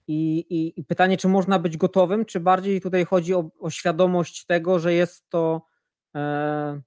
[0.07, 4.45] I, i, I, pytanie, czy można być gotowym, czy bardziej tutaj chodzi o, o świadomość
[4.45, 5.71] tego, że jest to
[6.15, 6.81] E,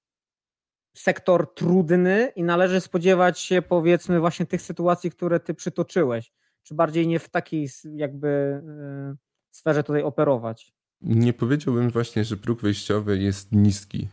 [0.96, 7.06] sektor trudny i należy spodziewać się powiedzmy właśnie tych sytuacji, które ty przytoczyłeś, czy bardziej
[7.06, 9.16] nie w takiej jakby e,
[9.50, 10.74] sferze tutaj operować?
[11.00, 14.08] Nie powiedziałbym właśnie, że próg wyjściowy jest niski,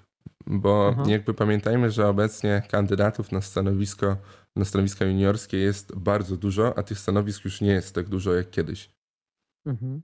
[0.47, 1.03] bo Aha.
[1.07, 4.17] jakby pamiętajmy, że obecnie kandydatów na stanowisko,
[4.55, 8.49] na stanowiska juniorskie jest bardzo dużo, a tych stanowisk już nie jest tak dużo jak
[8.49, 8.89] kiedyś.
[9.65, 10.01] Mhm.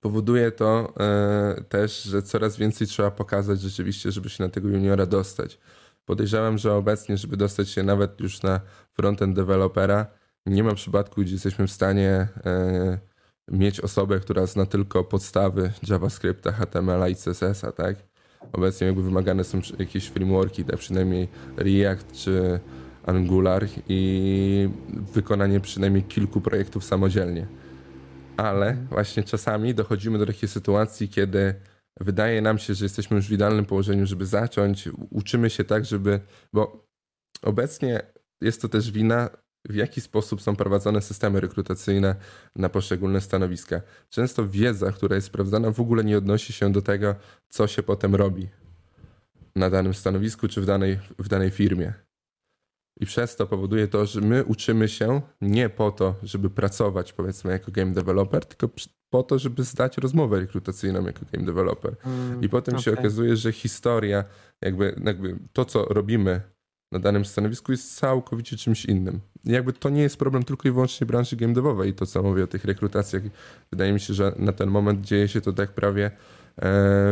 [0.00, 5.06] Powoduje to e, też, że coraz więcej trzeba pokazać rzeczywiście, żeby się na tego juniora
[5.06, 5.58] dostać.
[6.04, 8.60] Podejrzewam, że obecnie, żeby dostać się nawet już na
[8.92, 10.06] frontend dewelopera,
[10.46, 12.98] nie ma przypadku, gdzie jesteśmy w stanie e,
[13.48, 17.96] mieć osobę, która zna tylko podstawy JavaScripta, HTML i CSS-a, tak?
[18.52, 22.60] Obecnie jakby wymagane są jakieś frameworki, tak przynajmniej React czy
[23.06, 24.68] Angular i
[25.14, 27.46] wykonanie przynajmniej kilku projektów samodzielnie.
[28.36, 31.54] Ale właśnie czasami dochodzimy do takiej sytuacji, kiedy
[32.00, 34.88] wydaje nam się, że jesteśmy już w idealnym położeniu, żeby zacząć.
[35.10, 36.20] Uczymy się tak, żeby.
[36.52, 36.86] Bo
[37.42, 38.00] obecnie
[38.40, 39.30] jest to też wina,
[39.68, 42.14] w jaki sposób są prowadzone systemy rekrutacyjne
[42.56, 43.80] na poszczególne stanowiska.
[44.10, 47.14] Często wiedza, która jest sprawdzana, w ogóle nie odnosi się do tego,
[47.48, 48.48] co się potem robi
[49.56, 51.92] na danym stanowisku czy w danej, w danej firmie.
[53.00, 57.52] I przez to powoduje to, że my uczymy się nie po to, żeby pracować powiedzmy
[57.52, 58.68] jako game developer, tylko
[59.10, 61.96] po to, żeby zdać rozmowę rekrutacyjną jako game developer.
[62.04, 62.84] Mm, I potem okay.
[62.84, 64.24] się okazuje, że historia,
[64.60, 66.40] jakby, jakby to, co robimy
[66.92, 69.20] na danym stanowisku jest całkowicie czymś innym.
[69.44, 72.46] Jakby to nie jest problem tylko i wyłącznie branży game devowej, to co mówię o
[72.46, 73.22] tych rekrutacjach.
[73.70, 76.12] Wydaje mi się, że na ten moment dzieje się to tak prawie e,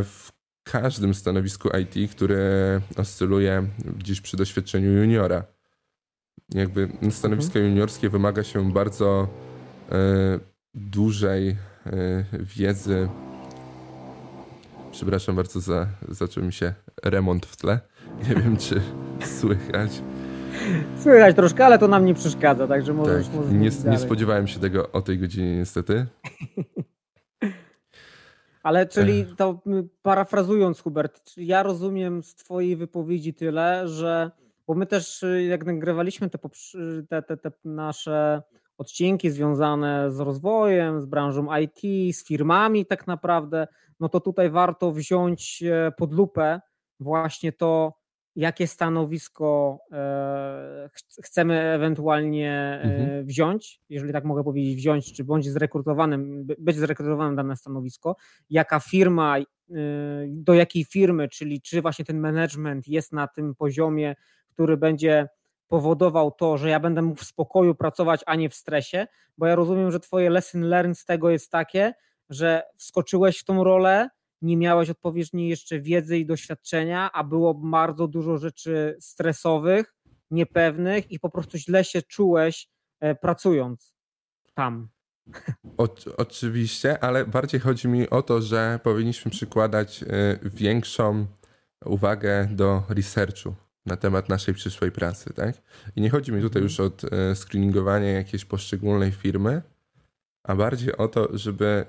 [0.05, 0.33] w
[0.65, 3.67] każdym stanowisku IT, które oscyluje
[3.99, 5.45] gdzieś przy doświadczeniu juniora.
[6.55, 7.67] Jakby stanowisko mhm.
[7.67, 9.29] juniorskie wymaga się bardzo
[9.93, 10.39] e,
[10.75, 11.57] dużej e,
[12.33, 13.09] wiedzy.
[14.93, 17.81] Przepraszam bardzo, za, zaczął mi się remont w tle.
[18.29, 18.81] Nie wiem, czy
[19.21, 20.03] słychać.
[20.99, 23.37] Słychać troszkę, ale to nam nie przeszkadza, także możesz, tak.
[23.37, 26.07] możesz nie, nie spodziewałem się tego o tej godzinie niestety.
[28.63, 29.63] Ale czyli to
[30.03, 34.31] parafrazując, Hubert, ja rozumiem z Twojej wypowiedzi tyle, że
[34.67, 36.39] bo my też y, jak nagrywaliśmy te,
[37.09, 38.43] te, te, te nasze
[38.79, 43.69] odcinki związane z rozwojem, z branżą IT, z firmami tak naprawdę,
[44.01, 46.61] no to tutaj warto wziąć e, pod lupę
[47.01, 47.95] właśnie to,
[48.37, 50.91] jakie stanowisko e,
[51.23, 53.27] chcemy ewentualnie e, mhm.
[53.27, 58.17] wziąć, jeżeli tak mogę powiedzieć, wziąć, czy bądź zrekrutowanym, być zrekrutowanym dane stanowisko,
[58.51, 59.37] jaka firma,
[60.27, 64.15] do jakiej firmy, czyli czy właśnie ten management jest na tym poziomie,
[64.51, 65.29] który będzie
[65.69, 69.07] powodował to, że ja będę mógł w spokoju pracować, a nie w stresie,
[69.39, 71.95] bo ja rozumiem, że twoje lesson learned z tego jest takie,
[72.31, 74.09] że wskoczyłeś w tą rolę,
[74.45, 79.95] nie miałeś odpowiedniej jeszcze wiedzy i doświadczenia, a było bardzo dużo rzeczy stresowych,
[80.31, 82.69] niepewnych i po prostu źle się czułeś
[83.01, 83.95] e, pracując
[84.55, 84.89] tam.
[85.77, 90.07] O, oczywiście, ale bardziej chodzi mi o to, że powinniśmy przykładać e,
[90.43, 91.27] większą
[91.85, 93.55] uwagę do researchu
[93.87, 95.63] na temat naszej przyszłej pracy, tak?
[95.97, 96.65] I nie chodzi mi tutaj mhm.
[96.65, 99.63] już o e, screeningowanie jakiejś poszczególnej firmy,
[100.43, 101.87] a bardziej o to, żeby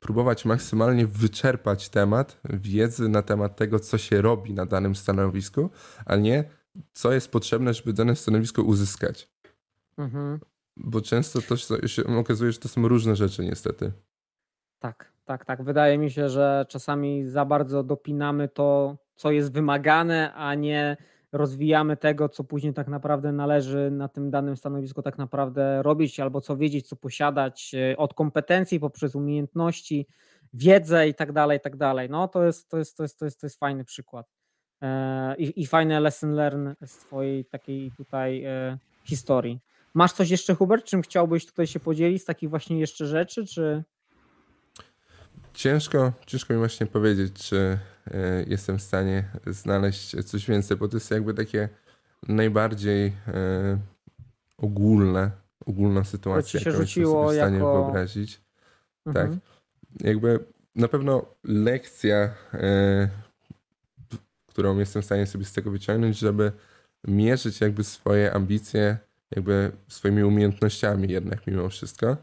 [0.00, 5.70] próbować maksymalnie wyczerpać temat wiedzy na temat tego, co się robi na danym stanowisku,
[6.06, 6.44] a nie
[6.92, 9.30] co jest potrzebne, żeby dane stanowisko uzyskać.
[9.98, 10.40] Mhm.
[10.76, 13.92] Bo często to się okazuje, że to są różne rzeczy, niestety.
[14.78, 15.62] Tak, tak, tak.
[15.62, 20.96] Wydaje mi się, że czasami za bardzo dopinamy to, co jest wymagane, a nie
[21.32, 26.40] rozwijamy tego, co później tak naprawdę należy na tym danym stanowisku tak naprawdę robić, albo
[26.40, 30.06] co wiedzieć, co posiadać e, od kompetencji poprzez umiejętności,
[30.54, 32.10] wiedzę i tak dalej, i tak dalej.
[32.10, 34.26] No to jest, to jest, to jest, to jest, to jest fajny przykład.
[34.82, 39.60] E, I, i fajne lesson learn z twojej takiej tutaj e, historii.
[39.94, 43.84] Masz coś jeszcze, Hubert, czym chciałbyś tutaj się podzielić z takich właśnie jeszcze rzeczy, czy...
[45.54, 47.78] Ciężko, ciężko mi właśnie powiedzieć, czy
[48.46, 51.68] jestem w stanie znaleźć coś więcej, bo to jest jakby takie
[52.28, 53.78] najbardziej e,
[54.58, 55.30] ogólne,
[55.66, 57.82] ogólna sytuacja, jaką się sobie w stanie jako...
[57.82, 58.40] wyobrazić.
[59.06, 59.30] Mhm.
[59.30, 59.40] Tak.
[60.00, 63.08] Jakby na pewno lekcja, e,
[64.46, 66.52] którą jestem w stanie sobie z tego wyciągnąć, żeby
[67.08, 68.98] mierzyć jakby swoje ambicje,
[69.30, 72.16] jakby swoimi umiejętnościami jednak mimo wszystko.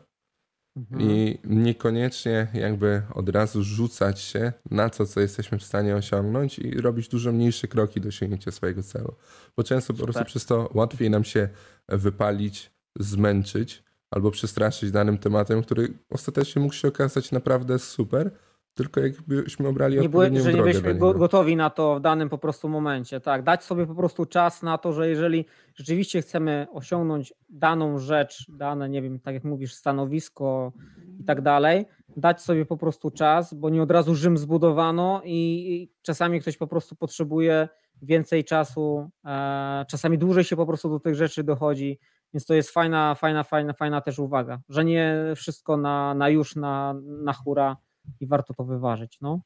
[1.00, 6.82] I niekoniecznie jakby od razu rzucać się na to, co jesteśmy w stanie osiągnąć i
[6.82, 9.16] robić dużo mniejsze kroki do osiągnięcia swojego celu.
[9.58, 10.00] Bo często Super.
[10.00, 11.50] po prostu przez to łatwiej nam się
[11.90, 18.32] wypalić, zmęczyć albo przestraszyć danym tematem, który ostatecznie mógł się okazać naprawdę super,
[18.78, 22.70] tylko jakbyśmy obrali nie były, że nie byliśmy gotowi na to w danym po prostu
[22.70, 23.20] momencie.
[23.20, 28.46] Tak, dać sobie po prostu czas na to, że jeżeli rzeczywiście chcemy osiągnąć daną rzecz,
[28.50, 30.74] dane, nie wiem, tak jak mówisz, stanowisko
[31.20, 31.86] i tak dalej,
[32.18, 36.68] dać sobie po prostu czas, bo nie od razu Rzym zbudowano i czasami ktoś po
[36.68, 37.70] prostu potrzebuje
[38.02, 42.00] więcej czasu, e, czasami dłużej się po prostu do tych rzeczy dochodzi,
[42.34, 46.56] więc to jest fajna, fajna, fajna, fajna też uwaga, że nie wszystko na, na już,
[46.56, 47.78] na, na hura
[48.20, 49.18] i warto to wyważyć.
[49.22, 49.42] No.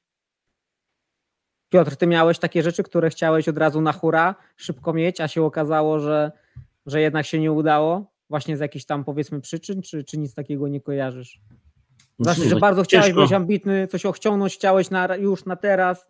[1.69, 5.43] Piotr, ty miałeś takie rzeczy, które chciałeś od razu na hura szybko mieć, a się
[5.43, 6.31] okazało, że,
[6.85, 8.11] że jednak się nie udało?
[8.29, 11.41] Właśnie z jakichś tam powiedzmy przyczyn, czy, czy nic takiego nie kojarzysz?
[12.19, 16.07] Znaczy, że bardzo chciałeś być ambitny, coś osiągnąć chciałeś na, już na teraz,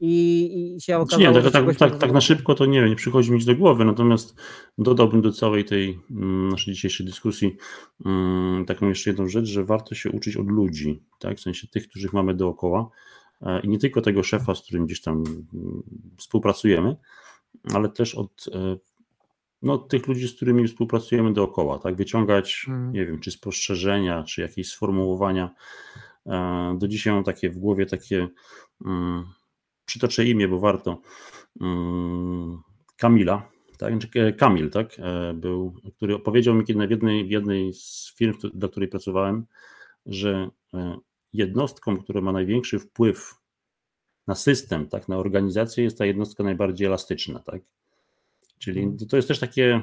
[0.00, 2.80] i, i się Znaczy okazało, nie, że tak, tak, tak, tak na szybko to nie
[2.80, 4.34] wiem, nie przychodzi mi nic do głowy, natomiast
[4.78, 7.56] dodałbym do całej tej mm, naszej dzisiejszej dyskusji
[8.06, 11.38] mm, taką jeszcze jedną rzecz, że warto się uczyć od ludzi, tak?
[11.38, 12.90] w sensie tych, których mamy dookoła
[13.42, 15.82] e, i nie tylko tego szefa, z którym gdzieś tam mm,
[16.16, 16.96] współpracujemy,
[17.74, 18.76] ale też od e,
[19.62, 21.96] no, tych ludzi, z którymi współpracujemy dookoła, tak?
[21.96, 22.92] Wyciągać, Mhm.
[22.92, 25.50] nie wiem, czy spostrzeżenia, czy jakieś sformułowania.
[26.26, 28.28] E, Do dzisiaj mam takie w głowie takie,
[29.90, 31.00] przytoczę imię, bo warto,
[31.60, 32.62] mm,
[32.96, 33.48] Kamila,
[33.78, 33.92] tak?
[33.92, 34.96] Znaczy, e, Kamil, tak?
[34.98, 39.46] E, Był, który opowiedział mi kiedy w jednej, w jednej z firm, dla której pracowałem,
[40.06, 40.98] że e,
[41.32, 43.34] jednostką, która ma największy wpływ
[44.26, 47.62] na system, tak, na organizację, jest ta jednostka najbardziej elastyczna, tak?
[48.58, 49.82] Czyli to- to jest też takie,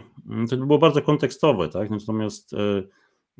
[0.50, 1.90] to było bardzo kontekstowe, tak?
[1.90, 2.54] Natomiast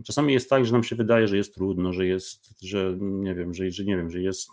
[0.04, 3.54] czasami jest tak, że nam się wydaje, że jest trudno, że jest, że nie wiem,
[3.54, 4.50] że, że nie wiem, że jest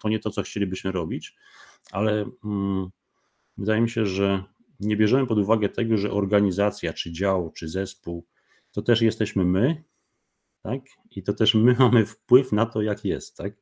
[0.00, 1.36] to nie to, co chcielibyśmy robić,
[1.90, 2.88] ale mm,
[3.58, 4.44] wydaje mi się, że
[4.80, 8.26] nie bierzemy pod uwagę tego, że organizacja, czy dział, czy zespół,
[8.72, 9.84] to też jesteśmy my,
[10.62, 10.80] tak?
[11.10, 13.52] I to też my mamy wpływ na to, jak jest, tak?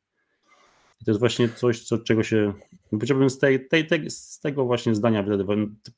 [1.01, 2.53] I to jest właśnie coś, co, czego się,
[2.89, 5.37] powiedziałbym, z, tej, tej, tej, z tego właśnie zdania wy,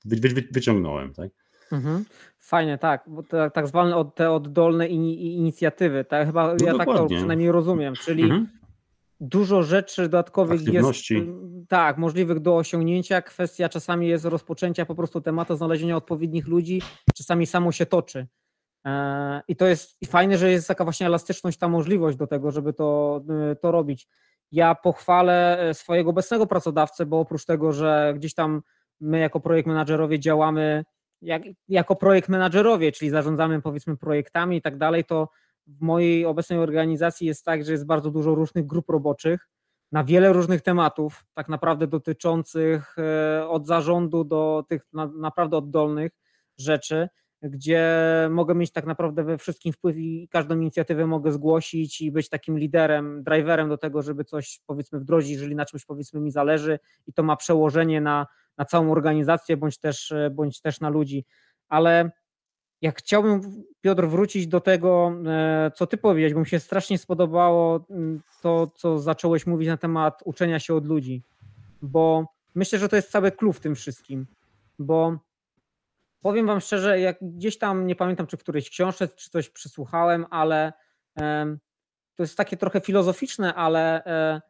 [0.05, 1.31] wy, wy, wyciągnąłem, tak?
[1.73, 2.05] Mhm.
[2.39, 6.77] Fajnie, tak, bo te, tak zwane od, te oddolne ini, inicjatywy, tak chyba No ja
[6.77, 7.17] tak to dokładnie.
[7.17, 8.47] przynajmniej rozumiem, czyli Mhm.
[9.19, 11.27] dużo rzeczy dodatkowych jest Aktywności.
[11.69, 13.21] tak, możliwych do osiągnięcia.
[13.21, 16.81] Kwestia czasami jest rozpoczęcia po prostu tematu, znalezienia odpowiednich ludzi,
[17.15, 18.27] czasami samo się toczy.
[18.85, 22.51] E, I to jest i fajne, że jest taka właśnie elastyczność, ta możliwość do tego,
[22.51, 24.07] żeby to, y, to robić.
[24.51, 28.61] Ja pochwalę e, swojego obecnego pracodawcę, bo oprócz tego, że gdzieś tam
[29.01, 30.83] my jako projekt menadżerowie działamy
[31.23, 35.29] jak, jako projekt menadżerowie, czyli zarządzamy powiedzmy projektami i tak dalej, to
[35.67, 39.49] w mojej obecnej organizacji jest tak, że jest bardzo dużo różnych grup roboczych
[39.91, 46.11] na wiele różnych tematów, tak naprawdę dotyczących e, od zarządu do tych na, naprawdę oddolnych
[46.57, 47.09] rzeczy,
[47.41, 47.89] gdzie
[48.29, 52.59] mogę mieć tak naprawdę we wszystkim wpływ i każdą inicjatywę mogę zgłosić i być takim
[52.59, 57.13] liderem, driverem do tego, żeby coś powiedzmy wdrożyć, jeżeli na czymś powiedzmy mi zależy i
[57.13, 61.25] to ma przełożenie na, na całą organizację bądź też, e, bądź też na ludzi.
[61.69, 62.11] Ale
[62.81, 67.85] jak chciałbym, Piotr, wrócić do tego, e, co ty powiedziałeś, bo mi się strasznie spodobało
[67.89, 71.23] mm, to, co zacząłeś mówić na temat uczenia się od ludzi,
[71.81, 74.27] bo myślę, że to jest cały clue w tym wszystkim,
[74.79, 75.17] bo
[76.21, 80.25] powiem wam szczerze, jak gdzieś tam, nie pamiętam czy w którejś książce, czy coś przysłuchałem,
[80.29, 80.73] ale
[82.15, 84.41] to jest takie trochę filozoficzne, ale e,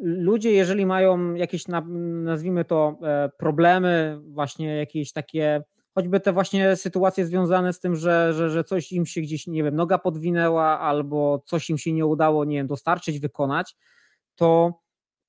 [0.00, 1.86] ludzie, jeżeli mają jakieś, na-
[2.24, 5.62] nazwijmy to, e, problemy, właśnie jakieś takie,
[5.94, 9.64] choćby te właśnie sytuacje związane z tym, że, że, że coś im się gdzieś, nie
[9.64, 13.76] wiem, noga podwinęła albo coś im się nie udało, nie wiem, dostarczyć, wykonać,
[14.34, 14.80] to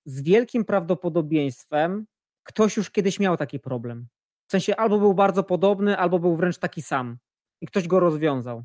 [0.06, 2.06] z wielkim prawdopodobieństwem
[2.44, 4.08] ktoś już kiedyś miał taki problem.
[4.48, 7.18] W sensie albo był bardzo podobny, albo był wręcz taki sam
[7.62, 8.64] i ktoś go rozwiązał.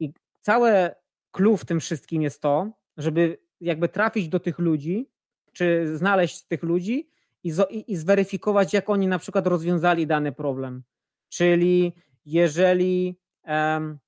[0.00, 0.94] I całe
[1.30, 5.10] clue w tym wszystkim jest to, żeby jakby trafić do tych ludzi,
[5.58, 7.08] czy znaleźć tych ludzi
[7.44, 10.82] i, i, i zweryfikować, jak oni na przykład rozwiązali dany problem.
[11.28, 11.92] Czyli
[12.24, 13.98] jeżeli, em,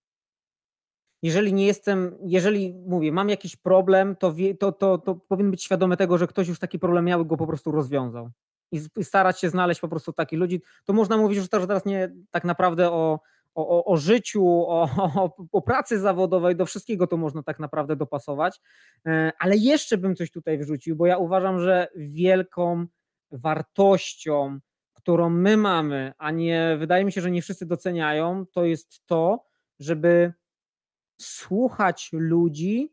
[1.23, 5.65] jeżeli nie jestem, jeżeli mówię, mam jakiś problem, to, wie, to, to, to powinien być
[5.65, 8.31] świadomy tego, że ktoś już taki problem miał i go po prostu rozwiązał.
[8.73, 10.63] I, starać się znaleźć po prostu takich ludzi.
[10.85, 13.21] To można mówić już teraz nie tak naprawdę o,
[13.55, 14.89] o, o, o życiu, o,
[15.53, 18.61] o, pracy zawodowej, do wszystkiego to można tak naprawdę dopasować.
[19.07, 22.87] E, Ale jeszcze bym coś tutaj wrzucił, bo ja uważam, że wielką
[23.33, 24.59] wartością,
[24.95, 29.45] którą my mamy, a nie wydaje mi się, że nie wszyscy doceniają, to jest to,
[29.79, 30.33] żeby
[31.21, 32.93] słuchać ludzi,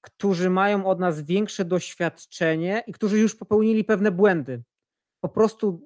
[0.00, 4.62] którzy mają od nas większe doświadczenie i którzy już popełnili pewne błędy.
[5.20, 5.80] Po prostu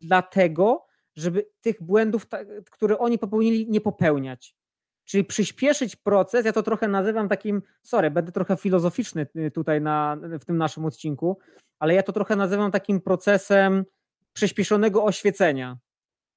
[0.00, 0.85] dlatego,
[1.16, 2.26] żeby tych błędów,
[2.70, 4.56] które oni popełnili, nie popełniać.
[5.04, 10.16] Czyli przyspieszyć proces, ja to trochę nazywam takim, sorry, będę trochę filozoficzny y, tutaj na,
[10.40, 11.38] w tym naszym odcinku,
[11.78, 13.84] ale ja to trochę nazywam takim procesem
[14.32, 15.78] przyspieszonego oświecenia.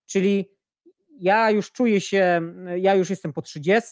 [0.05, 0.51] Czyli
[1.09, 2.41] ja już czuję się,
[2.75, 3.89] ja już jestem po 30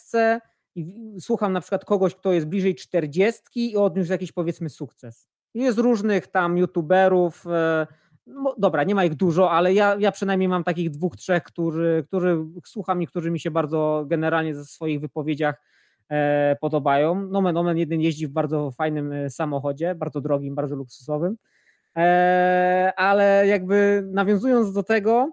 [0.76, 5.28] i słucham na przykład kogoś, kto jest bliżej 40 i odniósł jakiś powiedzmy sukces.
[5.54, 7.88] Jest różnych tam youtuberów, e,
[8.28, 12.04] no, dobra, nie ma ich dużo, ale ja, ja przynajmniej mam takich dwóch, trzech, którzy,
[12.08, 15.62] którzy słucham i którzy mi się bardzo generalnie ze swoich wypowiedziach
[16.10, 17.28] e, podobają.
[17.28, 21.38] Nomen omen, jeden jeździ w bardzo fajnym e, samochodzie, bardzo drogim, bardzo luksusowym,
[21.96, 25.32] e, ale jakby nawiązując do tego,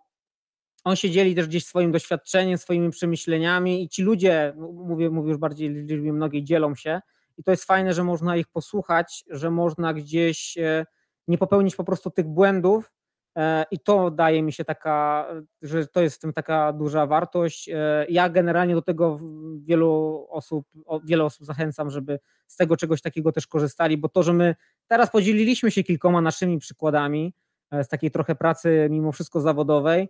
[0.85, 5.39] on się dzieli też gdzieś swoim doświadczeniem, swoimi przemyśleniami i ci ludzie, mówię, mówię już
[5.39, 7.01] bardziej liczbie mnogiej, dzielą się
[7.39, 10.87] i to jest fajne, że można ich posłuchać, że można gdzieś e,
[11.29, 12.91] nie popełnić po prostu tych błędów,
[13.39, 15.27] E, I to daje mi się taka,
[15.63, 17.69] że to jest w tym taka duża wartość.
[17.69, 19.19] E, ja generalnie do tego
[19.59, 20.67] wielu osób,
[21.05, 24.55] wiele osób zachęcam, żeby z tego czegoś takiego też korzystali, bo to, że my
[24.87, 27.35] teraz podzieliliśmy się kilkoma naszymi przykładami
[27.71, 30.09] e, z takiej trochę pracy mimo wszystko zawodowej,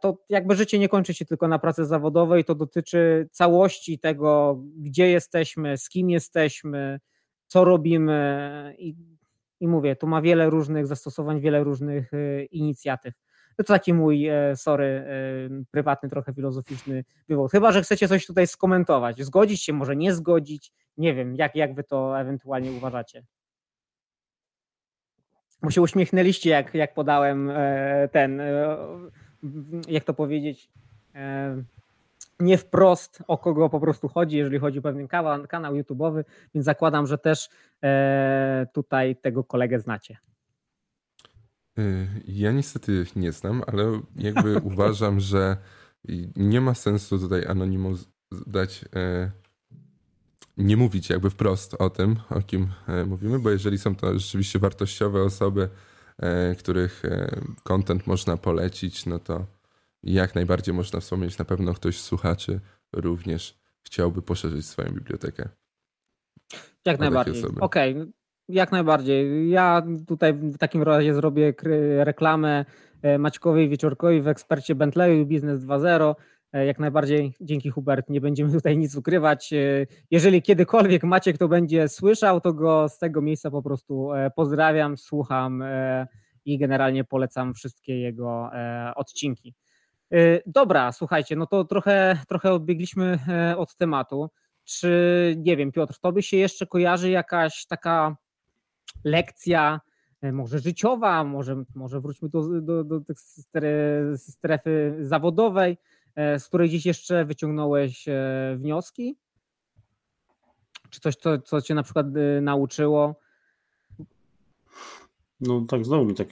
[0.00, 5.08] to jakby życie nie kończy się tylko na pracy zawodowej, to dotyczy całości tego, gdzie
[5.08, 7.00] jesteśmy, z kim jesteśmy,
[7.46, 8.94] co robimy i
[9.62, 13.14] i mówię, tu ma wiele różnych zastosowań, wiele różnych e, inicjatyw.
[13.56, 17.52] To taki mój, e, sorry, e, prywatny, trochę filozoficzny wywód.
[17.52, 20.72] Chyba, że chcecie coś tutaj skomentować, zgodzić się, może nie zgodzić.
[20.96, 23.24] Nie wiem, jak, jak wy to ewentualnie uważacie.
[25.62, 27.52] Bo się uśmiechnęliście, jak, jak podałem
[28.12, 28.42] ten,
[29.88, 30.70] jak to powiedzieć,
[32.42, 36.24] nie wprost o kogo po prostu chodzi, jeżeli chodzi o pewien kanał, kanał YouTube'owy,
[36.54, 37.48] więc zakładam, że też
[37.82, 40.16] e, tutaj tego kolegę znacie.
[41.78, 45.56] Y, ja niestety nie znam, ale jakby uważam, że
[46.36, 47.98] nie ma sensu tutaj anonimom
[48.46, 49.30] dać, e,
[50.56, 54.58] nie mówić jakby wprost o tym, o kim e, mówimy, bo jeżeli są to rzeczywiście
[54.58, 55.68] wartościowe osoby,
[56.58, 57.02] których
[57.62, 59.46] content można polecić, no to
[60.02, 62.60] jak najbardziej można wspomnieć, na pewno ktoś z słuchaczy
[62.92, 65.48] również chciałby poszerzyć swoją bibliotekę.
[66.86, 67.44] Jak najbardziej.
[67.60, 68.12] Okej, okay.
[68.48, 69.50] jak najbardziej.
[69.50, 71.54] Ja tutaj w takim razie zrobię
[71.98, 72.64] reklamę
[73.02, 76.14] e, Maćkowi Wieczorkowi w ekspercie Bentleyu Business 2.0.
[76.52, 79.52] E, jak najbardziej dzięki Hubert, nie będziemy tutaj nic ukrywać.
[79.52, 84.96] E, jeżeli kiedykolwiek Maciek to będzie słyszał, to go z tego miejsca po prostu pozdrawiam,
[84.96, 85.64] słucham
[86.44, 88.50] i generalnie polecam wszystkie jego
[88.96, 89.54] odcinki.
[90.14, 94.30] Y, dobra, słuchajcie, no to trochę, trochę odbiegliśmy e, od tematu.
[94.64, 98.16] Czy, nie wiem, Piotr, tobie się jeszcze kojarzy jakaś taka
[99.04, 99.80] lekcja,
[100.20, 103.00] e, może życiowa, może, może wróćmy do, do, do
[104.16, 105.78] strefy zawodowej,
[106.14, 108.06] e, z której gdzieś jeszcze wyciągnąłeś
[108.56, 109.16] wnioski?
[110.90, 112.06] Czy coś, co, co cię na przykład
[112.42, 113.14] nauczyło?
[115.40, 116.28] No tak, znowu mi tak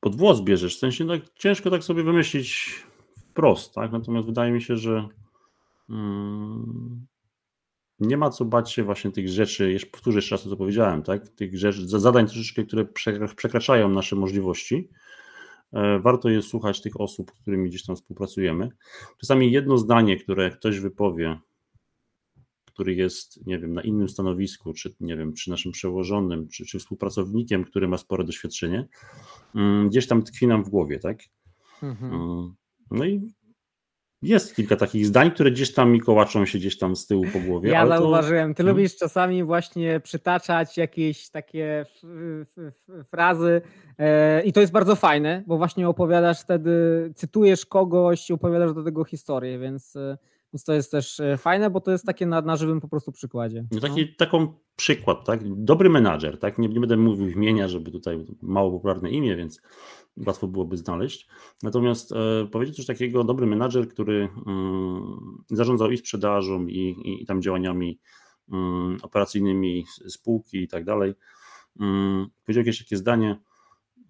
[0.00, 0.76] pod włos bierzesz.
[0.76, 2.76] W sensie tak ciężko tak sobie wymyślić
[3.16, 3.92] wprost, tak?
[3.92, 5.08] Natomiast wydaje mi się, że
[5.90, 7.06] mm,
[8.00, 11.02] nie ma co bać się właśnie tych rzeczy, jeszcze powtórzę jeszcze raz to, co powiedziałem,
[11.02, 11.28] tak?
[11.28, 12.84] Tych rzeczy, zadań troszeczkę, które
[13.36, 14.90] przekraczają nasze możliwości.
[15.72, 18.70] E, warto jest słuchać tych osób, z którymi gdzieś tam współpracujemy.
[19.20, 21.38] Czasami jedno zdanie, które ktoś wypowie,
[22.78, 26.78] który jest, nie wiem, na innym stanowisku, czy nie wiem, czy naszym przełożonym, czy, czy
[26.78, 28.88] współpracownikiem, który ma spore doświadczenie,
[29.54, 31.18] mm, gdzieś tam tkwi nam w głowie, tak?
[31.82, 32.14] Mhm.
[32.14, 32.54] Mm,
[32.90, 33.32] no i
[34.22, 37.40] jest kilka takich zdań, które gdzieś tam mi kołaczą się gdzieś tam z tyłu po
[37.40, 37.70] głowie.
[37.70, 38.54] Ja zauważyłem.
[38.54, 38.76] Ty hmm.
[38.76, 41.86] lubisz czasami właśnie przytaczać jakieś takie
[43.10, 43.62] frazy
[43.98, 46.70] e, i to jest bardzo fajne, bo właśnie opowiadasz wtedy,
[47.14, 50.18] cytujesz kogoś i opowiadasz do tego historię, więc e,
[50.52, 53.12] więc to jest też e, fajne, bo to jest takie na, na żywym po prostu
[53.12, 53.66] przykładzie.
[53.70, 54.06] No taki, no.
[54.16, 55.40] Taką przykład, tak?
[55.64, 56.58] Dobry menadżer, tak?
[56.58, 59.60] Nie, nie będę mówił imienia, żeby tutaj mało popularne imię, więc
[60.26, 61.28] łatwo byłoby znaleźć.
[61.62, 67.26] Natomiast e, powiedzieć coś takiego, dobry menadżer, który mm, zarządzał i sprzedażą, i, i, i
[67.26, 68.00] tam działaniami
[68.52, 71.14] mm, operacyjnymi spółki i tak dalej,
[71.80, 73.40] mm, powiedział jakieś takie zdanie,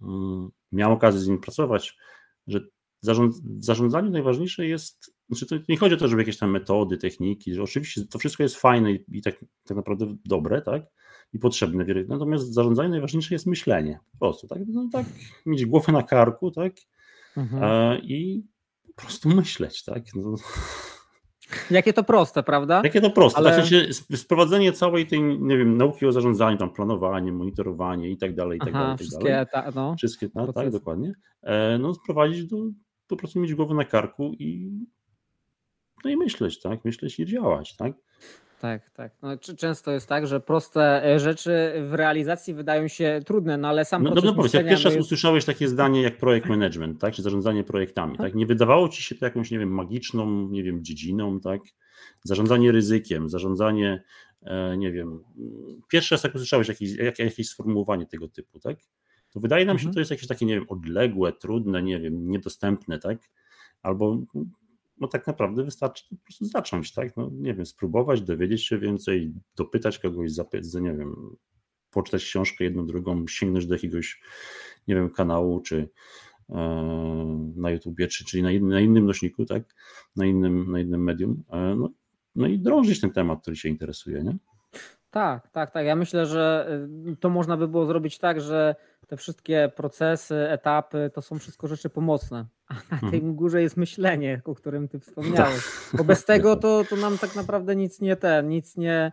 [0.03, 1.99] mm, miał okazję z nim pracować,
[2.47, 2.61] że
[3.01, 7.55] zarząd, zarządzaniu najważniejsze jest znaczy to nie chodzi o to, żeby jakieś tam metody, techniki,
[7.55, 10.83] że oczywiście to wszystko jest fajne i, i tak, tak naprawdę dobre, tak?
[11.33, 11.85] I potrzebne.
[12.09, 13.99] Natomiast zarządzanie najważniejsze jest myślenie.
[14.12, 14.59] Po prostu, tak?
[14.68, 15.07] No, tak
[15.47, 16.72] mieć głowę na karku, tak?
[17.37, 17.62] Mhm.
[17.62, 18.45] E, I
[18.97, 20.03] po prostu myśleć, tak?
[20.14, 20.35] No.
[21.70, 22.81] Jakie to proste, prawda?
[22.85, 23.39] Jakie to proste.
[23.39, 23.51] Ale...
[23.51, 28.16] Tak, w sensie sprowadzenie całej tej, nie wiem, nauki o zarządzaniu, tam planowanie, monitorowanie i
[28.16, 28.99] tak dalej, i tak Aha, dalej.
[28.99, 29.47] wszystkie, dalej.
[29.53, 31.12] Ta, no, wszystkie, no, tak, dokładnie.
[31.43, 32.57] E, no, sprowadzić do,
[33.07, 34.70] po prostu mieć głowę na karku i
[36.05, 36.84] no i myśleć, tak?
[36.84, 37.92] Myśleć i działać, tak?
[38.61, 39.12] Tak, tak.
[39.22, 43.84] No, często jest tak, że proste e, rzeczy w realizacji wydają się trudne, no ale
[43.84, 45.07] sam no, proces No, powiedz, jak pierwszy raz jest...
[45.07, 47.14] usłyszałeś takie zdanie jak projekt management, tak?
[47.14, 48.34] Czy zarządzanie projektami, tak?
[48.34, 51.61] Nie wydawało ci się to jakąś, nie wiem, magiczną, nie wiem, dziedziną, tak?
[52.24, 54.03] Zarządzanie ryzykiem, zarządzanie,
[54.42, 55.24] e, nie wiem,
[55.88, 58.76] pierwszy raz jak usłyszałeś jakieś, jak, jakieś sformułowanie tego typu, tak?
[59.32, 59.92] To wydaje nam się, mhm.
[59.92, 63.18] że to jest jakieś takie, nie wiem, odległe, trudne, nie wiem, niedostępne, tak?
[63.82, 64.18] Albo
[65.01, 67.16] no tak naprawdę wystarczy po prostu zacząć, tak?
[67.16, 71.36] No nie wiem, spróbować, dowiedzieć się więcej, dopytać kogoś, zapytać, nie wiem,
[71.90, 74.20] poczytać książkę jedną, drugą, sięgnąć do jakiegoś,
[74.88, 75.88] nie wiem, kanału, czy
[76.51, 79.62] e, na YouTubie, czy, czyli na, na innym nośniku, tak?
[80.16, 81.90] Na innym, na innym medium, e, no,
[82.34, 84.36] no i drążyć ten temat, który się interesuje, nie?
[85.11, 85.86] Tak, tak, tak.
[85.86, 86.68] Ja myślę, że
[87.12, 88.76] y, to można by było zrobić tak, że
[89.09, 92.46] te wszystkie procesy, etapy to są wszystko rzeczy pomocne.
[92.68, 93.34] A na tej Mhm.
[93.34, 95.62] górze jest myślenie, o którym ty wspomniałeś.
[95.92, 99.12] Bo bez tego to, to nam tak naprawdę nic nie ten, nic nie,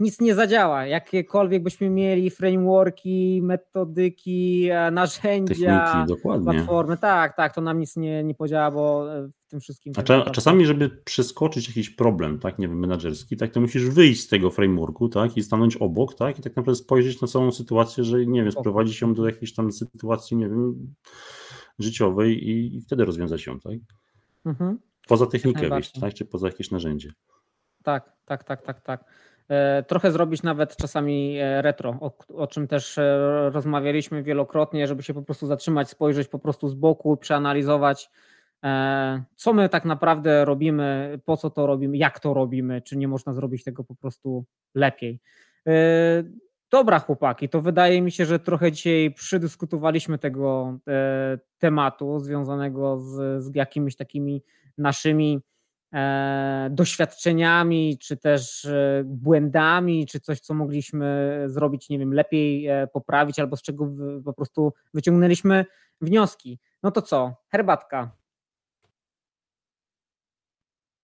[0.00, 0.86] nic nie zadziała.
[0.86, 6.52] Jakiekolwiek byśmy mieli frameworki, metodyki, e, narzędzia, Techniki, dokładnie.
[6.52, 9.92] platformy, tak, tak, to nam nic nie, nie podziała, bo e, w tym wszystkim.
[9.92, 13.50] A, tak cza, a naprawdę- czasami, żeby przeskoczyć jakiś problem, tak, nie wiem, menedżerski, tak,
[13.50, 17.20] to musisz wyjść z tego frameworku, tak, i stanąć obok, tak, i tak naprawdę spojrzeć
[17.20, 20.94] na całą sytuację, że, nie wiem, sprowadzić ją do jakiejś tam sytuacji, nie wiem,
[21.78, 23.72] życiowej i, i wtedy rozwiązać ją, tak.
[24.44, 24.78] Mhm.
[25.08, 27.12] Poza technikę wyjść, tak, czy poza jakieś narzędzie.
[27.82, 29.04] Tak, tak, tak, tak, tak.
[29.50, 35.02] E, Trochę zrobić nawet czasami e, retro, o, o czym też e, rozmawialiśmy wielokrotnie, żeby
[35.02, 38.10] się po prostu zatrzymać, spojrzeć po prostu z boku, przeanalizować,
[39.36, 43.34] co my tak naprawdę robimy, po co to robimy, jak to robimy, czy nie można
[43.34, 44.44] zrobić tego po prostu
[44.74, 45.20] lepiej.
[46.70, 50.78] Dobra, chłopaki, to wydaje mi się, że trochę dzisiaj przydyskutowaliśmy tego
[51.58, 54.42] tematu związanego z, z jakimiś takimi
[54.78, 55.40] naszymi
[56.70, 63.38] doświadczeniami, czy też e, błędami, czy coś, co mogliśmy zrobić, nie wiem, lepiej e, poprawić,
[63.38, 63.88] albo z czego
[64.24, 65.64] po prostu wyciągnęliśmy
[66.00, 66.58] wnioski.
[66.82, 67.34] No to co?
[67.48, 68.19] Herbatka.